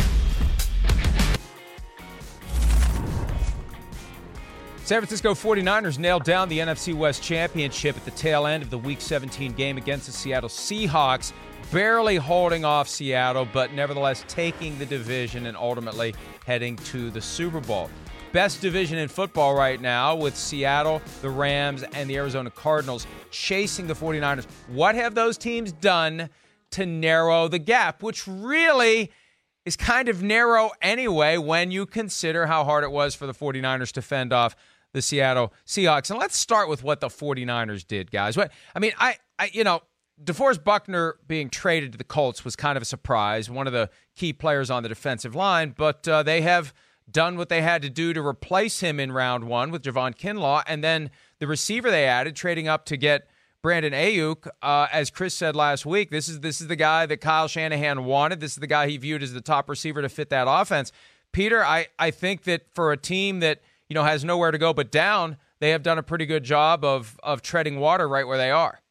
[4.85, 8.77] San Francisco 49ers nailed down the NFC West Championship at the tail end of the
[8.77, 11.33] Week 17 game against the Seattle Seahawks,
[11.71, 16.13] barely holding off Seattle, but nevertheless taking the division and ultimately
[16.45, 17.89] heading to the Super Bowl.
[18.31, 23.87] Best division in football right now with Seattle, the Rams, and the Arizona Cardinals chasing
[23.87, 24.45] the 49ers.
[24.67, 26.29] What have those teams done
[26.69, 29.11] to narrow the gap, which really
[29.65, 33.91] is kind of narrow anyway when you consider how hard it was for the 49ers
[33.93, 34.55] to fend off
[34.95, 36.09] the Seattle Seahawks.
[36.09, 38.35] And let's start with what the 49ers did, guys.
[38.35, 39.81] What I mean, I, I you know,
[40.23, 43.89] DeForest Buckner being traded to the Colts was kind of a surprise, one of the
[44.15, 46.73] key players on the defensive line, but uh, they have
[47.11, 50.63] done what they had to do to replace him in round one with Javon Kinlaw,
[50.65, 53.27] and then the receiver they added, trading up to get
[53.61, 54.47] Brandon Aiyuk.
[54.61, 58.05] Uh, as Chris said last week, this is this is the guy that Kyle Shanahan
[58.05, 58.39] wanted.
[58.39, 60.93] This is the guy he viewed as the top receiver to fit that offense.
[61.33, 64.73] Peter, I, I think that for a team that– you know, has nowhere to go
[64.73, 68.37] but down, they have done a pretty good job of of treading water right where
[68.37, 68.81] they are.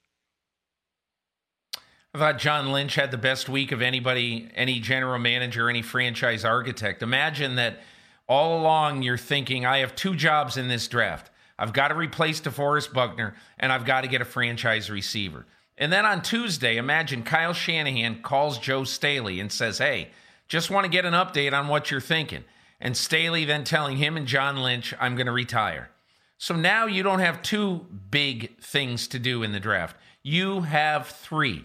[2.14, 6.44] I thought John Lynch had the best week of anybody, any general manager, any franchise
[6.44, 7.02] architect.
[7.02, 7.80] Imagine that
[8.28, 11.30] all along you're thinking, I have two jobs in this draft.
[11.58, 15.44] I've got to replace DeForest Buckner, and I've got to get a franchise receiver.
[15.76, 20.10] And then on Tuesday, imagine Kyle Shanahan calls Joe Staley and says, Hey,
[20.46, 22.44] just want to get an update on what you're thinking.
[22.84, 25.88] And Staley then telling him and John Lynch, I'm going to retire.
[26.36, 29.96] So now you don't have two big things to do in the draft.
[30.22, 31.64] You have three.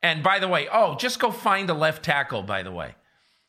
[0.00, 2.94] And by the way, oh, just go find a left tackle, by the way.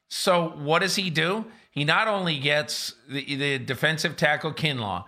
[0.07, 1.45] So what does he do?
[1.69, 5.05] He not only gets the, the defensive tackle Kinlaw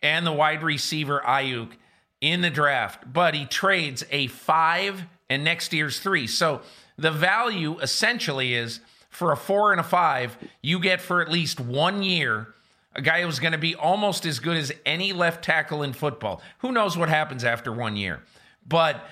[0.00, 1.72] and the wide receiver Aiyuk
[2.20, 6.28] in the draft, but he trades a five and next year's three.
[6.28, 6.62] So
[6.96, 8.78] the value essentially is
[9.16, 12.48] for a four and a five, you get for at least one year
[12.94, 16.42] a guy who's going to be almost as good as any left tackle in football.
[16.58, 18.20] Who knows what happens after one year?
[18.68, 19.06] But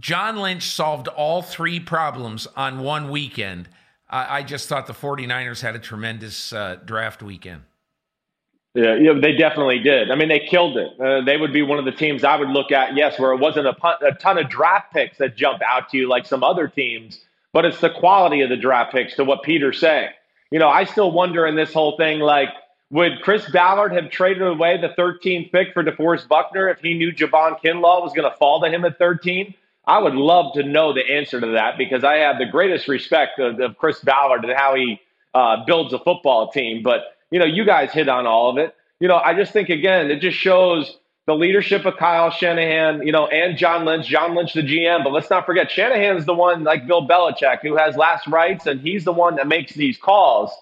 [0.00, 3.68] John Lynch solved all three problems on one weekend.
[4.10, 7.62] I, I just thought the 49ers had a tremendous uh, draft weekend.
[8.74, 10.10] Yeah, yeah, they definitely did.
[10.10, 11.00] I mean, they killed it.
[11.00, 13.38] Uh, they would be one of the teams I would look at, yes, where it
[13.38, 16.42] wasn't a, pun- a ton of draft picks that jump out to you like some
[16.42, 17.20] other teams,
[17.56, 20.10] but it's the quality of the draft picks to what Peter's saying.
[20.50, 22.50] You know, I still wonder in this whole thing, like,
[22.90, 27.12] would Chris Ballard have traded away the 13th pick for DeForest Buckner if he knew
[27.12, 29.54] Javon Kinlaw was going to fall to him at 13?
[29.86, 33.38] I would love to know the answer to that because I have the greatest respect
[33.38, 35.00] of, of Chris Ballard and how he
[35.32, 36.82] uh, builds a football team.
[36.82, 38.74] But, you know, you guys hit on all of it.
[39.00, 43.12] You know, I just think, again, it just shows the leadership of Kyle Shanahan, you
[43.12, 45.04] know, and John Lynch, John Lynch, the GM.
[45.04, 48.80] But let's not forget, Shanahan's the one, like Bill Belichick, who has last rights, and
[48.80, 50.52] he's the one that makes these calls.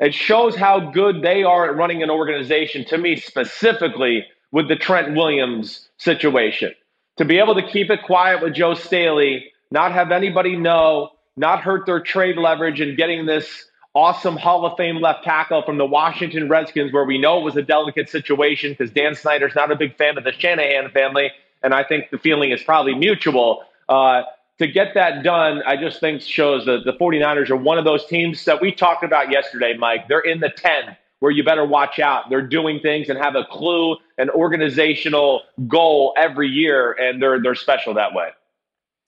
[0.00, 4.76] It shows how good they are at running an organization, to me specifically, with the
[4.76, 6.72] Trent Williams situation
[7.18, 11.60] to be able to keep it quiet with Joe Staley, not have anybody know, not
[11.60, 15.84] hurt their trade leverage, and getting this awesome Hall of Fame left tackle from the
[15.84, 19.76] Washington Redskins, where we know it was a delicate situation because Dan Snyder's not a
[19.76, 21.30] big fan of the Shanahan family,
[21.62, 23.64] and I think the feeling is probably mutual.
[23.88, 24.22] Uh,
[24.58, 28.06] to get that done, I just think shows that the 49ers are one of those
[28.06, 30.08] teams that we talked about yesterday, Mike.
[30.08, 32.28] They're in the 10 where you better watch out.
[32.30, 37.54] They're doing things and have a clue, an organizational goal every year, and they're they're
[37.54, 38.30] special that way.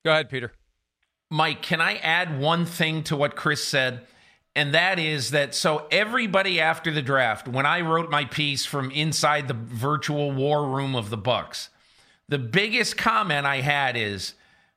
[0.04, 0.52] Go ahead, Peter.
[1.30, 4.06] Mike, can I add one thing to what Chris said?
[4.56, 8.90] And that is that so everybody after the draft, when I wrote my piece from
[8.90, 11.68] inside the virtual war room of the Bucs,
[12.28, 14.34] the biggest comment I had is,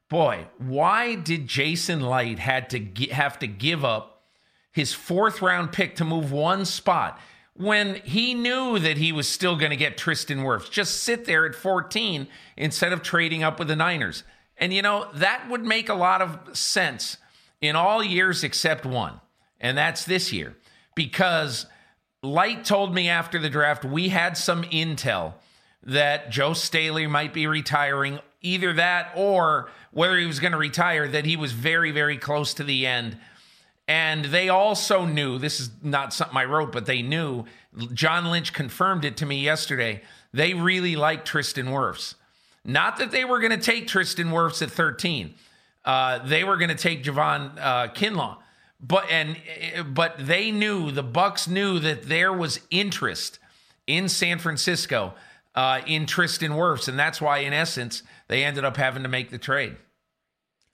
[0.10, 2.80] boy, why did Jason Licht had to
[3.12, 4.24] have to give up
[4.72, 7.20] his fourth round pick to move one spot
[7.58, 10.70] when he knew that he was still going to get Tristan Wirfs.
[10.70, 14.24] Just sit there at 14 instead of trading up with the Niners.
[14.58, 17.18] And you know, that would make a lot of sense
[17.62, 19.20] in all years except one,
[19.60, 20.56] and that's this year.
[20.96, 21.66] Because
[22.24, 25.34] Licht told me after the draft, we had some intel
[25.84, 31.08] that Joe Staley might be retiring, either that or whether he was going to retire,
[31.08, 33.18] that he was very, very close to the end
[33.88, 37.46] and they also knew this is not something I wrote, but they knew.
[37.94, 40.02] John Lynch confirmed it to me yesterday.
[40.34, 42.16] They really liked Tristan Wirfs.
[42.66, 45.36] Not that they were going to take Tristan Wirfs at 13.
[45.86, 48.38] Uh, they were going to take Javon uh, Kinlaw,
[48.80, 49.38] but and
[49.94, 53.40] but they knew the Bucs knew that there was interest
[53.88, 55.14] in San Francisco
[55.56, 59.32] uh, in Tristan Wirfs, and that's why, in essence, they ended up having to make
[59.32, 59.78] the trade.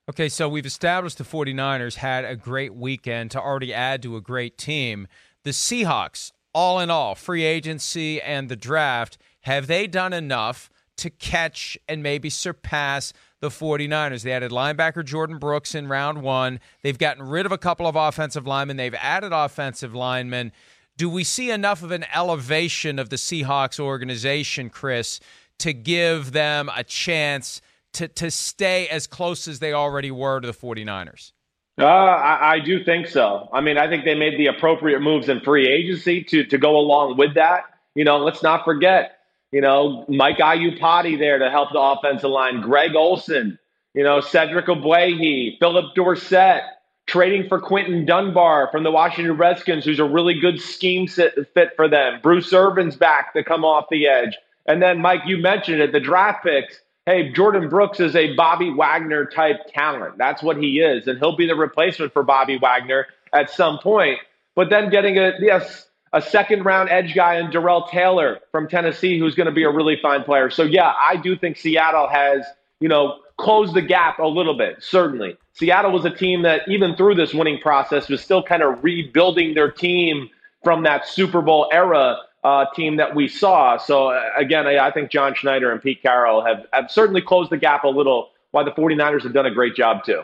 [0.09, 4.21] Okay, so we've established the 49ers had a great weekend to already add to a
[4.21, 5.07] great team.
[5.43, 11.09] The Seahawks, all in all, free agency and the draft, have they done enough to
[11.09, 13.13] catch and maybe surpass
[13.43, 14.23] the 49ers?
[14.23, 16.59] They added linebacker Jordyn Brooks in round one.
[16.81, 20.51] They've gotten rid of a couple of offensive linemen, they've added offensive linemen.
[20.97, 25.19] Do we see enough of an elevation of the Seahawks organization, Chris,
[25.59, 27.61] to give them a chance?
[27.93, 31.31] to, to stay as close as they already were to the 49ers?
[31.79, 33.49] Uh, I, I, do think so.
[33.51, 36.77] I mean, I think they made the appropriate moves in free agency to, to go
[36.77, 37.63] along with that.
[37.95, 39.19] You know, let's not forget,
[39.53, 43.59] you know, Mike Iupati there to help the offensive line, Greg Olsen,
[43.93, 46.63] you know, Cedric Ogbuehi, Phillip Dorsett,
[47.05, 51.87] trading for Quinton Dunbar from the Washington Redskins, who's a really good scheme fit for
[51.87, 52.19] them.
[52.23, 54.35] Bruce Irvin's back to come off the edge.
[54.65, 58.69] And then, Mike, you mentioned it, the draft picks hey, Jordyn Brooks is a Bobby
[58.69, 60.17] Wagner type talent.
[60.17, 61.07] That's what he is.
[61.07, 64.19] And he'll be the replacement for Bobby Wagner at some point.
[64.55, 69.19] But then getting a, yes, a second round edge guy in Darrell Taylor from Tennessee,
[69.19, 70.49] who's going to be a really fine player.
[70.49, 72.45] So, yeah, I do think Seattle has,
[72.79, 75.35] you know, closed the gap a little bit, certainly.
[75.53, 79.55] Seattle was a team that, even through this winning process, was still kind of rebuilding
[79.55, 80.29] their team
[80.63, 83.77] from that Super Bowl era uh, team that we saw.
[83.77, 87.57] So again, I, I, think John Schneider and Pete Carroll have, have certainly closed the
[87.57, 90.23] gap a little why the 49ers have done a great job too.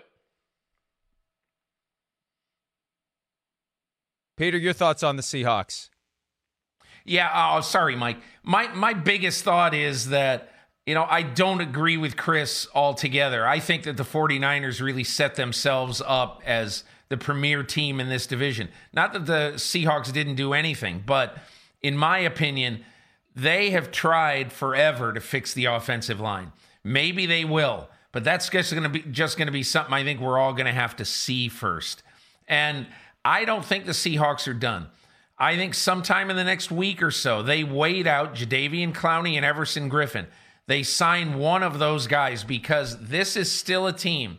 [4.40, 5.90] Peter, your thoughts on the Seahawks?
[7.04, 8.18] Yeah, oh, sorry, Mike.
[8.42, 10.54] My my biggest thought is that
[10.86, 13.46] you know, I don't agree with Chris altogether.
[13.46, 18.26] I think that the 49ers really set themselves up as the premier team in this
[18.26, 18.70] division.
[18.94, 21.38] Not that the Seahawks didn't do anything, but
[21.82, 22.86] in my opinion,
[23.36, 26.54] they have tried forever to fix the offensive line.
[26.84, 30.04] Maybe they will, but that's just going to be just going to be something I
[30.06, 32.04] think we're all going to have to see first.
[32.48, 32.88] And
[33.24, 34.88] I don't think the Seahawks are done.
[35.38, 39.46] I think sometime in the next week or so, they wait out Jadeveon Clowney and
[39.46, 40.28] Everson Griffen.
[40.68, 44.38] they sign one of those guys because this is still a team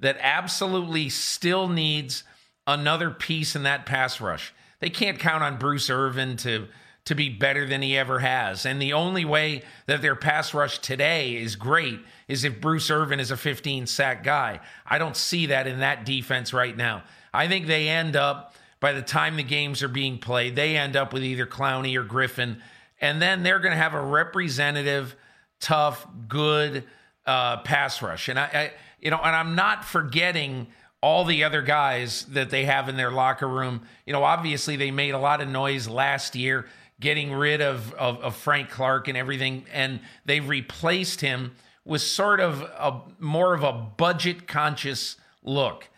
[0.00, 2.24] that absolutely still needs
[2.66, 4.52] another piece in that pass rush.
[4.80, 6.68] They can't count on Bruce Irvin to
[7.08, 8.66] to be better than he ever has.
[8.66, 13.18] And the only way that their pass rush today is great is if Bruce Irvin
[13.18, 14.60] is a 15 sack guy.
[14.84, 17.04] I don't see that in that defense right now.
[17.32, 20.96] I think they end up by the time the games are being played, they end
[20.96, 22.58] up with either Clowney or Griffen.
[23.00, 25.16] and then they're going to have a representative
[25.60, 26.84] tough, good
[27.26, 28.28] uh, pass rush.
[28.28, 30.68] And I, I, you know, and I'm not forgetting
[31.00, 33.82] all the other guys that they have in their locker room.
[34.06, 36.66] You know, obviously they made a lot of noise last year
[37.00, 41.54] getting rid of, of, of Frank Clark and everything, and they replaced him
[41.84, 45.88] with sort of a more of a budget conscious look.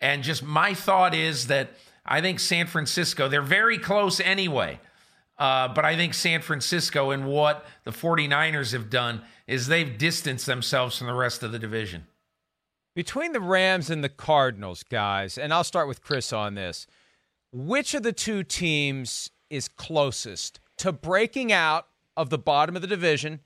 [0.00, 1.70] And just my thought is that
[2.04, 4.80] I think San Francisco, they're very close anyway.
[5.38, 10.46] Uh, but I think San Francisco and what the 49ers have done is they've distanced
[10.46, 12.06] themselves from the rest of the division.
[12.96, 16.88] Between the Rams and the Cardinals, guys, and I'll start with Chris on this.
[17.52, 21.86] Which of the two teams is closest to breaking out
[22.16, 23.40] of the bottom of the division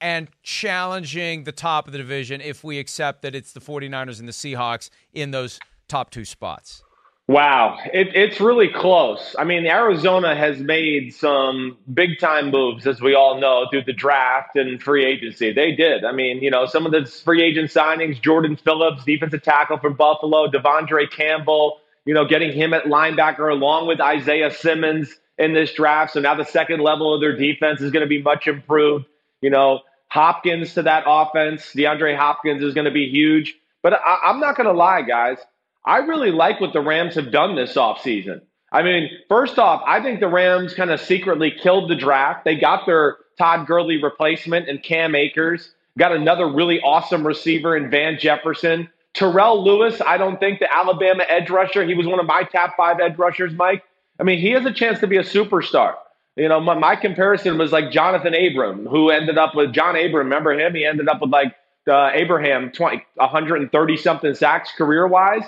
[0.00, 4.28] and challenging the top of the division if we accept that it's the 49ers and
[4.28, 5.58] the Seahawks in those
[5.88, 6.82] top two spots?
[7.28, 9.34] Wow, it, it's really close.
[9.36, 13.92] I mean, Arizona has made some big time moves, as we all know, through the
[13.92, 15.52] draft and free agency.
[15.52, 16.04] They did.
[16.04, 19.94] I mean, you know, some of the free agent signings Jordan Phillips, defensive tackle from
[19.94, 25.72] Buffalo, De'Vondre Campbell, you know, getting him at linebacker along with Isaiah Simmons in this
[25.72, 26.12] draft.
[26.12, 29.06] So now the second level of their defense is going to be much improved.
[29.40, 33.56] You know, Hopkins to that offense, DeAndre Hopkins is going to be huge.
[33.82, 35.38] But I, I'm not going to lie, guys.
[35.86, 38.42] I really like what the Rams have done this offseason.
[38.72, 42.44] I mean, first off, I think the Rams kind of secretly killed the draft.
[42.44, 47.90] They got their Todd Gurley replacement and Cam Akers, got another really awesome receiver in
[47.90, 48.90] Van Jefferson.
[49.14, 52.74] Terrell Lewis, I don't think the Alabama edge rusher, he was one of my top
[52.76, 53.82] five edge rushers, Mike.
[54.18, 55.94] I mean, he has a chance to be a superstar.
[56.36, 60.26] You know, my, my comparison was like Jonathan Abram, who ended up with John Abram.
[60.26, 60.74] Remember him?
[60.74, 61.54] He ended up with like
[61.88, 65.44] uh, Abraham, 20, 130 something sacks career wise.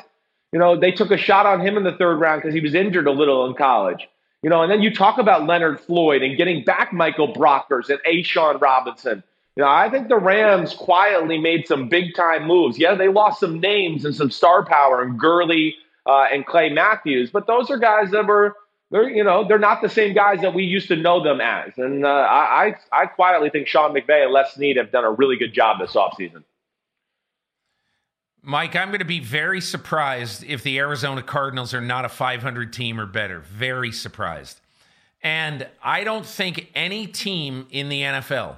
[0.53, 2.75] You know, they took a shot on him in the third round because he was
[2.75, 4.09] injured a little in college.
[4.43, 7.99] You know, and then you talk about Leonard Floyd and getting back Michael Brockers and
[8.07, 8.23] A.
[8.23, 9.23] A'Shawn Robinson.
[9.57, 12.79] You know, I think the Rams quietly made some big time moves.
[12.79, 15.75] Yeah, they lost some names and some star power and Gurley
[16.07, 18.55] uh, and Clay Matthews, but those are guys that were
[18.91, 21.77] they're you know they're not the same guys that we used to know them as.
[21.77, 25.11] And uh, I, I I quietly think Sean McVay and Les Snead have done a
[25.11, 26.45] really good job this offseason.
[28.43, 32.73] Mike, I'm going to be very surprised if the Arizona Cardinals are not a 500
[32.73, 33.41] team or better.
[33.41, 34.61] Very surprised.
[35.23, 38.57] And I don't think any team in the NFL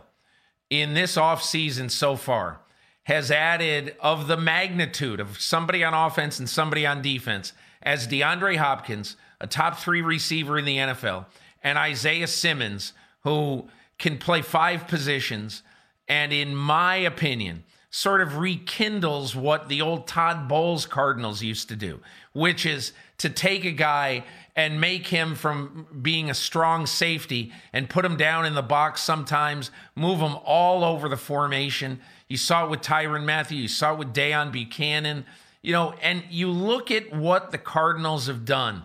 [0.69, 2.61] in this offseason so far
[3.05, 7.53] has added of the magnitude of somebody on offense and somebody on defense
[7.83, 11.27] as DeAndre Hopkins, a top three receiver in the NFL,
[11.63, 13.69] and Isaiah Simmons, who
[13.99, 15.63] can play five positions.
[16.07, 21.77] And in my opinion, sort of rekindles what the old Todd Bowles Cardinals used to
[21.77, 22.01] do,
[22.33, 24.25] which is to take a guy
[24.55, 29.03] and make him from being a strong safety and put him down in the box
[29.03, 32.01] sometimes, move him all over the formation.
[32.29, 35.25] You saw it with Tyrann Mathieu, you saw it with Deone Bucannon,
[35.63, 38.85] you know, and you look at what the Cardinals have done.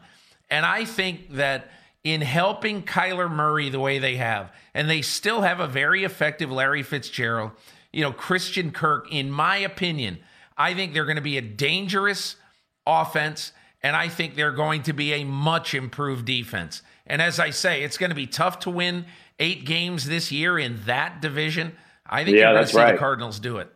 [0.49, 1.70] And I think that
[2.03, 6.51] in helping Kyler Murray the way they have, and they still have a very effective
[6.51, 7.51] Larry Fitzgerald
[7.96, 10.20] you know, Christian Kirk, in my opinion,
[10.58, 12.36] I think they're going to be a dangerous
[12.86, 16.82] offense, and I think they're going to be a much improved defense.
[17.08, 19.06] And as I say, it's going to be tough to win
[19.39, 21.74] eight games this year in that division.
[22.06, 22.91] I think yeah, you're going to see right.
[22.91, 23.72] the Cardinals do it.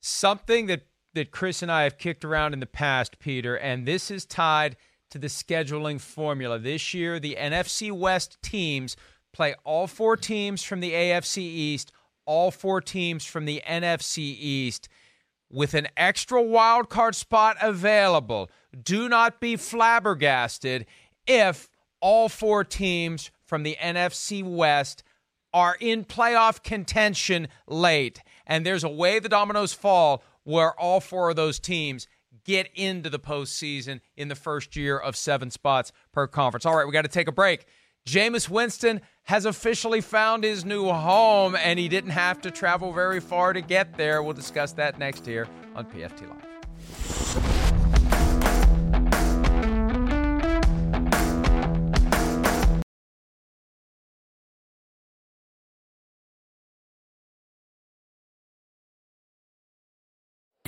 [0.00, 4.10] Something that that Chris and I have kicked around in the past, Peter, and this
[4.10, 4.76] is tied
[5.10, 6.58] to the scheduling formula.
[6.58, 8.96] This year, the NFC West teams
[9.34, 11.92] play all four teams from the AFC East
[12.26, 14.88] all four teams from the NFC East
[15.50, 18.50] with an extra wild card spot available.
[18.82, 20.86] Do not be flabbergasted
[21.26, 21.68] if
[22.00, 25.02] all four teams from the NFC West
[25.54, 28.22] are in playoff contention late.
[28.46, 32.06] And there's a way the dominoes fall where all four of those teams
[32.44, 36.66] get into the postseason in the first year of seven spots per conference.
[36.66, 37.66] All right, we got to take a break.
[38.06, 43.20] Jameis Winston has officially found his new home, and he didn't have to travel very
[43.20, 44.22] far to get there.
[44.22, 46.55] We'll discuss that next here on PFT Live.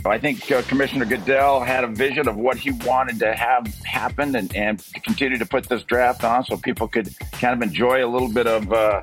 [0.08, 4.34] I think uh, Commissioner Goodell had a vision of what he wanted to have happen
[4.36, 8.08] and, and continue to put this draft on so people could kind of enjoy a
[8.08, 9.00] little bit of, uh,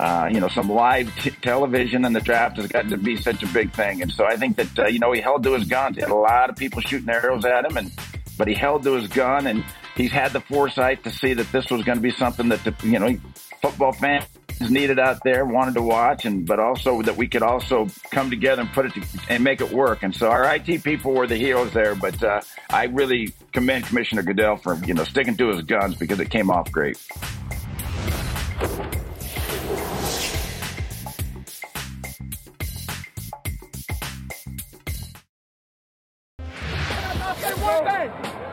[0.00, 3.42] uh, you know, some live t- television and the draft has gotten to be such
[3.42, 4.02] a big thing.
[4.02, 5.96] And so I think that, uh, you know, he held to his guns.
[5.96, 7.92] He had a lot of people shooting arrows at him, and
[8.36, 9.64] but he held to his gun and
[9.96, 12.98] he's had the foresight to see that this was going to be something that, you
[12.98, 13.16] know,
[13.64, 14.26] football fans
[14.68, 18.60] needed out there, wanted to watch, and but also that we could also come together
[18.60, 20.02] and put it to, and make it work.
[20.02, 24.22] And so our IT people were the heroes there, but uh, I really commend Commissioner
[24.22, 26.98] Goodell for you know sticking to his guns because it came off great.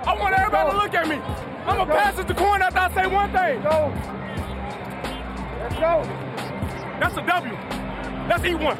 [0.04, 1.16] I want everybody to look at me.
[1.16, 4.31] I'm gonna pass it to corner after I say one thing.
[5.72, 6.04] Let's go.
[7.00, 7.54] That's a W.
[8.28, 8.78] Let's eat one.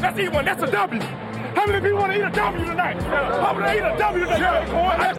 [0.00, 0.44] Let's eat one.
[0.44, 1.00] That's a W.
[1.00, 3.00] How many people want to eat a W tonight?
[3.02, 5.18] How many eat a W tonight?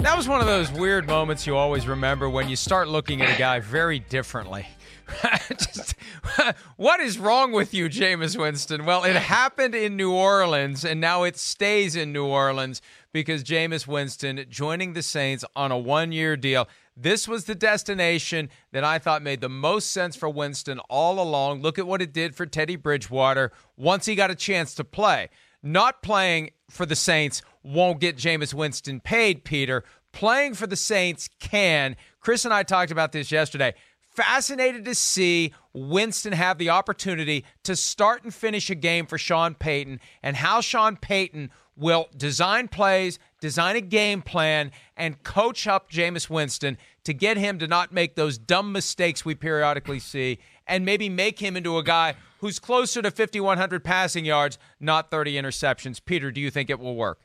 [0.00, 3.32] That was one of those weird moments you always remember when you start looking at
[3.32, 4.66] a guy very differently.
[5.48, 5.94] Just,
[6.76, 8.84] what is wrong with you, Jameis Winston?
[8.84, 12.82] Well, it happened in New Orleans, and now it stays in New Orleans
[13.12, 16.68] because Jameis Winston joining the Saints on a one year deal.
[16.96, 21.62] This was the destination that I thought made the most sense for Winston all along.
[21.62, 25.30] Look at what it did for Teddy Bridgewater once he got a chance to play.
[25.62, 29.84] Not playing for the Saints won't get Jameis Winston paid, Peter.
[30.12, 31.96] Playing for the Saints can.
[32.20, 33.74] Chris and I talked about this yesterday.
[34.14, 39.54] Fascinated to see Winston have the opportunity to start and finish a game for Sean
[39.54, 45.90] Payton and how Sean Payton will design plays, design a game plan, and coach up
[45.90, 50.84] Jameis Winston to get him to not make those dumb mistakes we periodically see and
[50.84, 56.04] maybe make him into a guy who's closer to 5,100 passing yards, not 30 interceptions.
[56.04, 57.20] Peter, do you think it will work?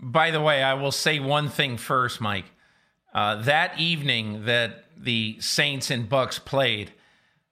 [0.00, 2.46] By the way, I will say one thing first, Mike.
[3.12, 6.92] Uh, that evening that the Saints and Bucs played,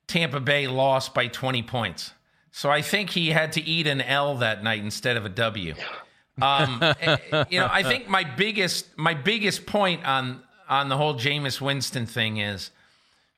[0.09, 2.13] Tampa Bay lost by 20 points.
[2.53, 5.75] So I think he had to eat an L that night instead of a W.
[6.41, 11.15] Um, eh, you know, I think my biggest my biggest point on on the whole
[11.15, 12.71] Jameis Winston thing is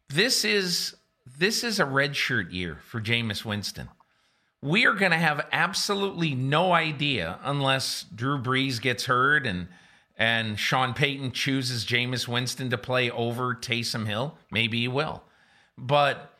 [0.08, 0.96] this is
[1.38, 3.88] this is a redshirt year for Jameis Winston.
[4.60, 9.68] We are going to have absolutely no idea unless Drew Brees gets hurt and
[10.16, 14.36] and Sean Payton chooses Jameis Winston to play over Taysom Hill.
[14.50, 15.22] Maybe he will,
[15.78, 16.33] but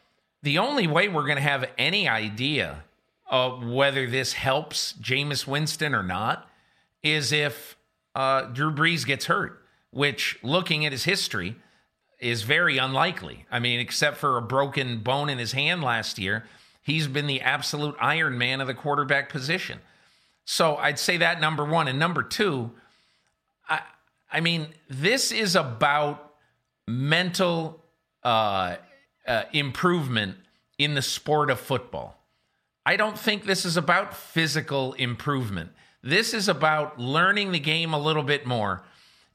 [0.45, 2.84] the only way we're going to have any idea
[3.26, 6.49] of whether this helps Jameis Winston or not
[7.03, 7.76] is if
[8.14, 11.57] uh, Drew Brees gets hurt, which, looking at his history,
[12.20, 13.47] is very unlikely.
[13.51, 16.45] I mean, except for a broken bone in his hand last year,
[16.82, 19.80] he's been the absolute Iron Man of the quarterback position.
[20.45, 21.88] So I'd say that number one.
[21.88, 22.70] And number two,
[23.66, 23.80] I,
[24.30, 26.34] I mean, this is about
[26.86, 27.82] mental
[28.22, 28.76] uh,
[29.27, 30.37] uh, improvement
[30.79, 32.18] in the sport of football.
[32.87, 35.70] I don't think this is about physical improvement.
[36.03, 38.83] This is about learning the game a little bit more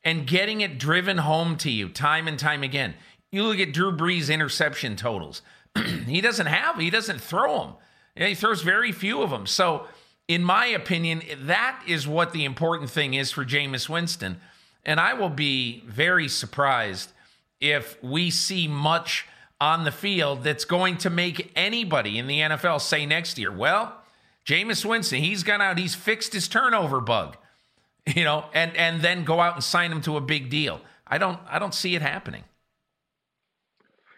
[0.04, 2.94] and getting it driven home to you time and time again.
[3.32, 5.42] You look at Drew Brees' interception totals.
[6.06, 7.74] he doesn't have, he doesn't throw them.
[8.16, 9.48] He throws very few of them.
[9.48, 9.88] So,
[10.28, 14.40] in my opinion, that is what the important thing is for Jameis Winston.
[14.86, 17.12] And I will be very surprised
[17.60, 19.28] if we see much
[19.62, 23.96] on the field that's going to make anybody in the NFL say next year, well,
[24.46, 27.38] Jameis Winston, he's gone out, he's fixed his turnover bug,
[28.16, 30.82] you know, and and then go out and sign him to a big deal.
[31.06, 32.44] I don't I don't see it happening.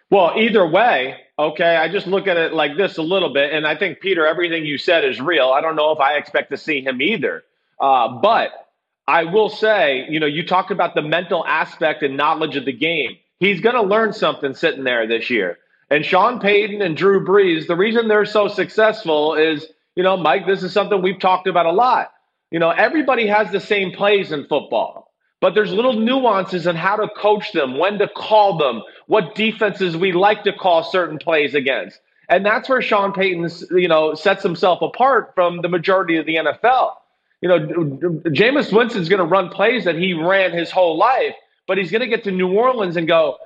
[0.09, 3.65] Well, either way, okay, I just look at it like this a little bit, and
[3.65, 5.51] I think Peter, everything you said is real.
[5.51, 7.43] I don't know if I expect to see him either,
[7.79, 8.67] uh, but
[9.07, 12.73] I will say, you know, you talked about the mental aspect and knowledge of the
[12.73, 15.57] game he's going to learn something sitting there this year.
[15.89, 19.65] And Sean Payton and Drew Brees, the reason they're so successful is,
[19.95, 22.13] you know, Mike, this is something we've talked about a lot.
[22.49, 25.11] You know, everybody has the same plays in football,
[25.41, 29.97] but there's little nuances in how to coach them, when to call them, what defenses
[29.97, 31.99] we like to call certain plays against.
[32.29, 36.35] And that's where Sean Payton, you know, sets himself apart from the majority of the
[36.35, 36.91] NFL.
[37.41, 41.35] You know, Jameis Winston's going to run plays that he ran his whole life,
[41.67, 43.37] but he's going to get to New Orleans and go,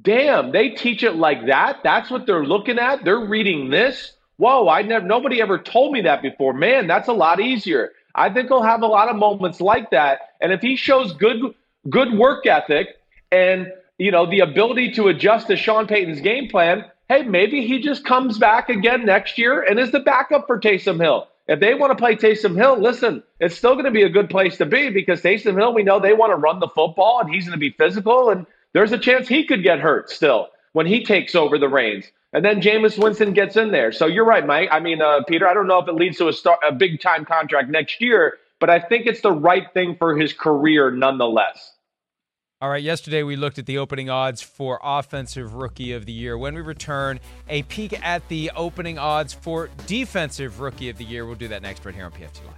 [0.00, 1.80] damn, they teach it like that.
[1.82, 3.04] That's what they're looking at.
[3.04, 4.12] They're reading this.
[4.36, 6.52] Whoa, I never nobody ever told me that before.
[6.52, 7.92] Man, that's a lot easier.
[8.14, 10.20] I think he'll have a lot of moments like that.
[10.40, 11.54] And if he shows good
[11.90, 12.88] good work ethic
[13.30, 17.80] and you know the ability to adjust to Sean Payton's game plan, hey, maybe he
[17.80, 21.28] just comes back again next year and is the backup for Taysom Hill.
[21.48, 24.30] If they want to play Taysom Hill, listen, it's still going to be a good
[24.30, 27.32] place to be because Taysom Hill, we know they want to run the football and
[27.32, 30.86] he's going to be physical and there's a chance he could get hurt still when
[30.86, 32.06] he takes over the reins.
[32.32, 33.92] And then Jameis Winston gets in there.
[33.92, 34.68] So you're right, Mike.
[34.72, 37.00] I mean, uh, Peter, I don't know if it leads to a, star, a big
[37.00, 41.71] time contract next year, but I think it's the right thing for his career nonetheless.
[42.62, 46.38] All right, yesterday we looked at the opening odds for Offensive Rookie of the Year.
[46.38, 51.26] When we return, a peek at the opening odds for Defensive Rookie of the Year.
[51.26, 52.54] We'll do that next right here on PFT Live.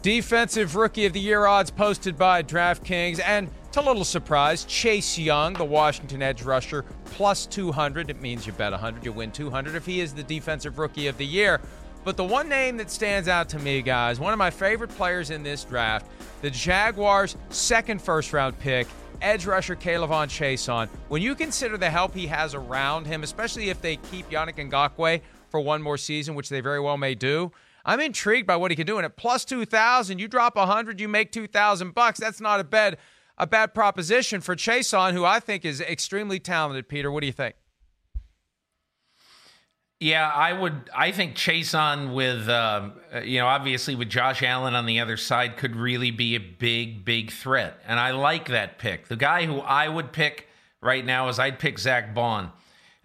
[0.00, 3.20] Defensive Rookie of the Year odds posted by DraftKings.
[3.22, 8.10] And to little surprise, Chase Young, the Washington edge rusher, plus 200.
[8.10, 11.16] It means you bet 100, you win 200 if he is the Defensive Rookie of
[11.18, 11.60] the Year.
[12.02, 15.30] But the one name that stands out to me, guys, one of my favorite players
[15.30, 16.06] in this draft,
[16.42, 18.88] the Jaguars' second first round pick,
[19.20, 20.88] edge rusher K'Lavon Chaisson.
[21.08, 25.20] When you consider the help he has around him, especially if they keep Yannick Ngakoue
[25.50, 27.52] for one more season, which they very well may do,
[27.84, 28.96] I'm intrigued by what he can do.
[28.96, 32.18] And at plus 2,000, you drop 100, you make 2,000 bucks.
[32.18, 32.98] That's not a bad,
[33.40, 36.88] a bad proposition for Chaisson, who I think is extremely talented.
[36.88, 37.56] Peter, what do you think?
[39.98, 40.90] Yeah, I would.
[40.94, 42.90] I think Chaisson with, uh,
[43.22, 47.04] you know, obviously with Josh Allen on the other side could really be a big,
[47.04, 47.78] big threat.
[47.86, 49.08] And I like that pick.
[49.08, 50.46] The guy who I would pick
[50.82, 52.50] right now is I'd pick Zack Baun.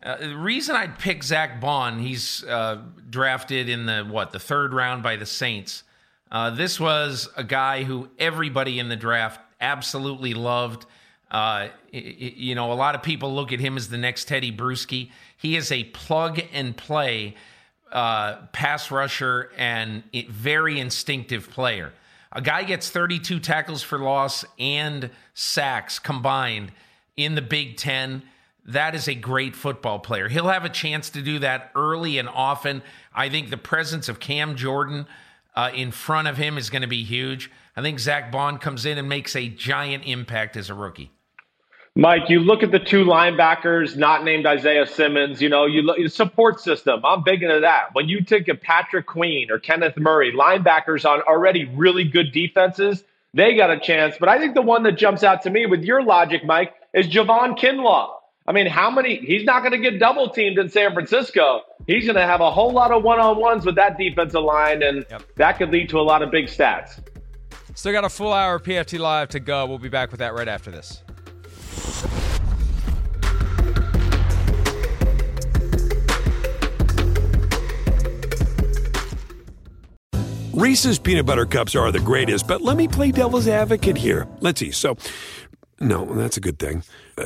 [0.03, 4.73] Uh, the reason I'd pick Zack Baun, he's uh, drafted in the what the third
[4.73, 5.83] round by the Saints.
[6.31, 10.85] Uh, this was a guy who everybody in the draft absolutely loved.
[11.31, 15.11] Uh, you know, a lot of people look at him as the next Tedy Bruschi.
[15.37, 17.35] He is a plug and play
[17.91, 21.93] uh, pass rusher and very instinctive player.
[22.31, 26.71] A guy gets 32 tackles for loss and sacks combined
[27.15, 28.23] in the Big Ten.
[28.65, 30.27] That is a great football player.
[30.27, 32.81] He'll have a chance to do that early and often.
[33.13, 35.05] I think the presence of Cam Jordan
[35.55, 37.51] uh, in front of him is going to be huge.
[37.75, 41.11] I think Zack Baun comes in and makes a giant impact as a rookie.
[41.97, 45.97] Mike, you look at the two linebackers not named Isaiah Simmons, you know, you look
[46.09, 46.99] support system.
[47.05, 47.93] I'm big into that.
[47.93, 53.05] When you take a Patrick Queen or Kenneth Murray, linebackers on already really good defenses,
[53.33, 54.15] they got a chance.
[54.19, 57.07] But I think the one that jumps out to me with your logic, Mike, is
[57.07, 58.14] Javon Kinlaw.
[58.47, 59.15] I mean, how many?
[59.15, 61.61] He's not going to get double teamed in San Francisco.
[61.87, 64.83] He's going to have a whole lot of one on ones with that defensive line,
[64.83, 65.23] and yep.
[65.37, 66.99] that could lead to a lot of big stats.
[67.73, 69.65] Still got a full hour of PFT Live to go.
[69.65, 71.01] We'll be back with that right after this.
[80.53, 84.27] Reese's peanut butter cups are the greatest, but let me play devil's advocate here.
[84.39, 84.71] Let's see.
[84.71, 84.95] So,
[85.81, 86.83] no, that's a good thing.
[87.17, 87.25] Uh,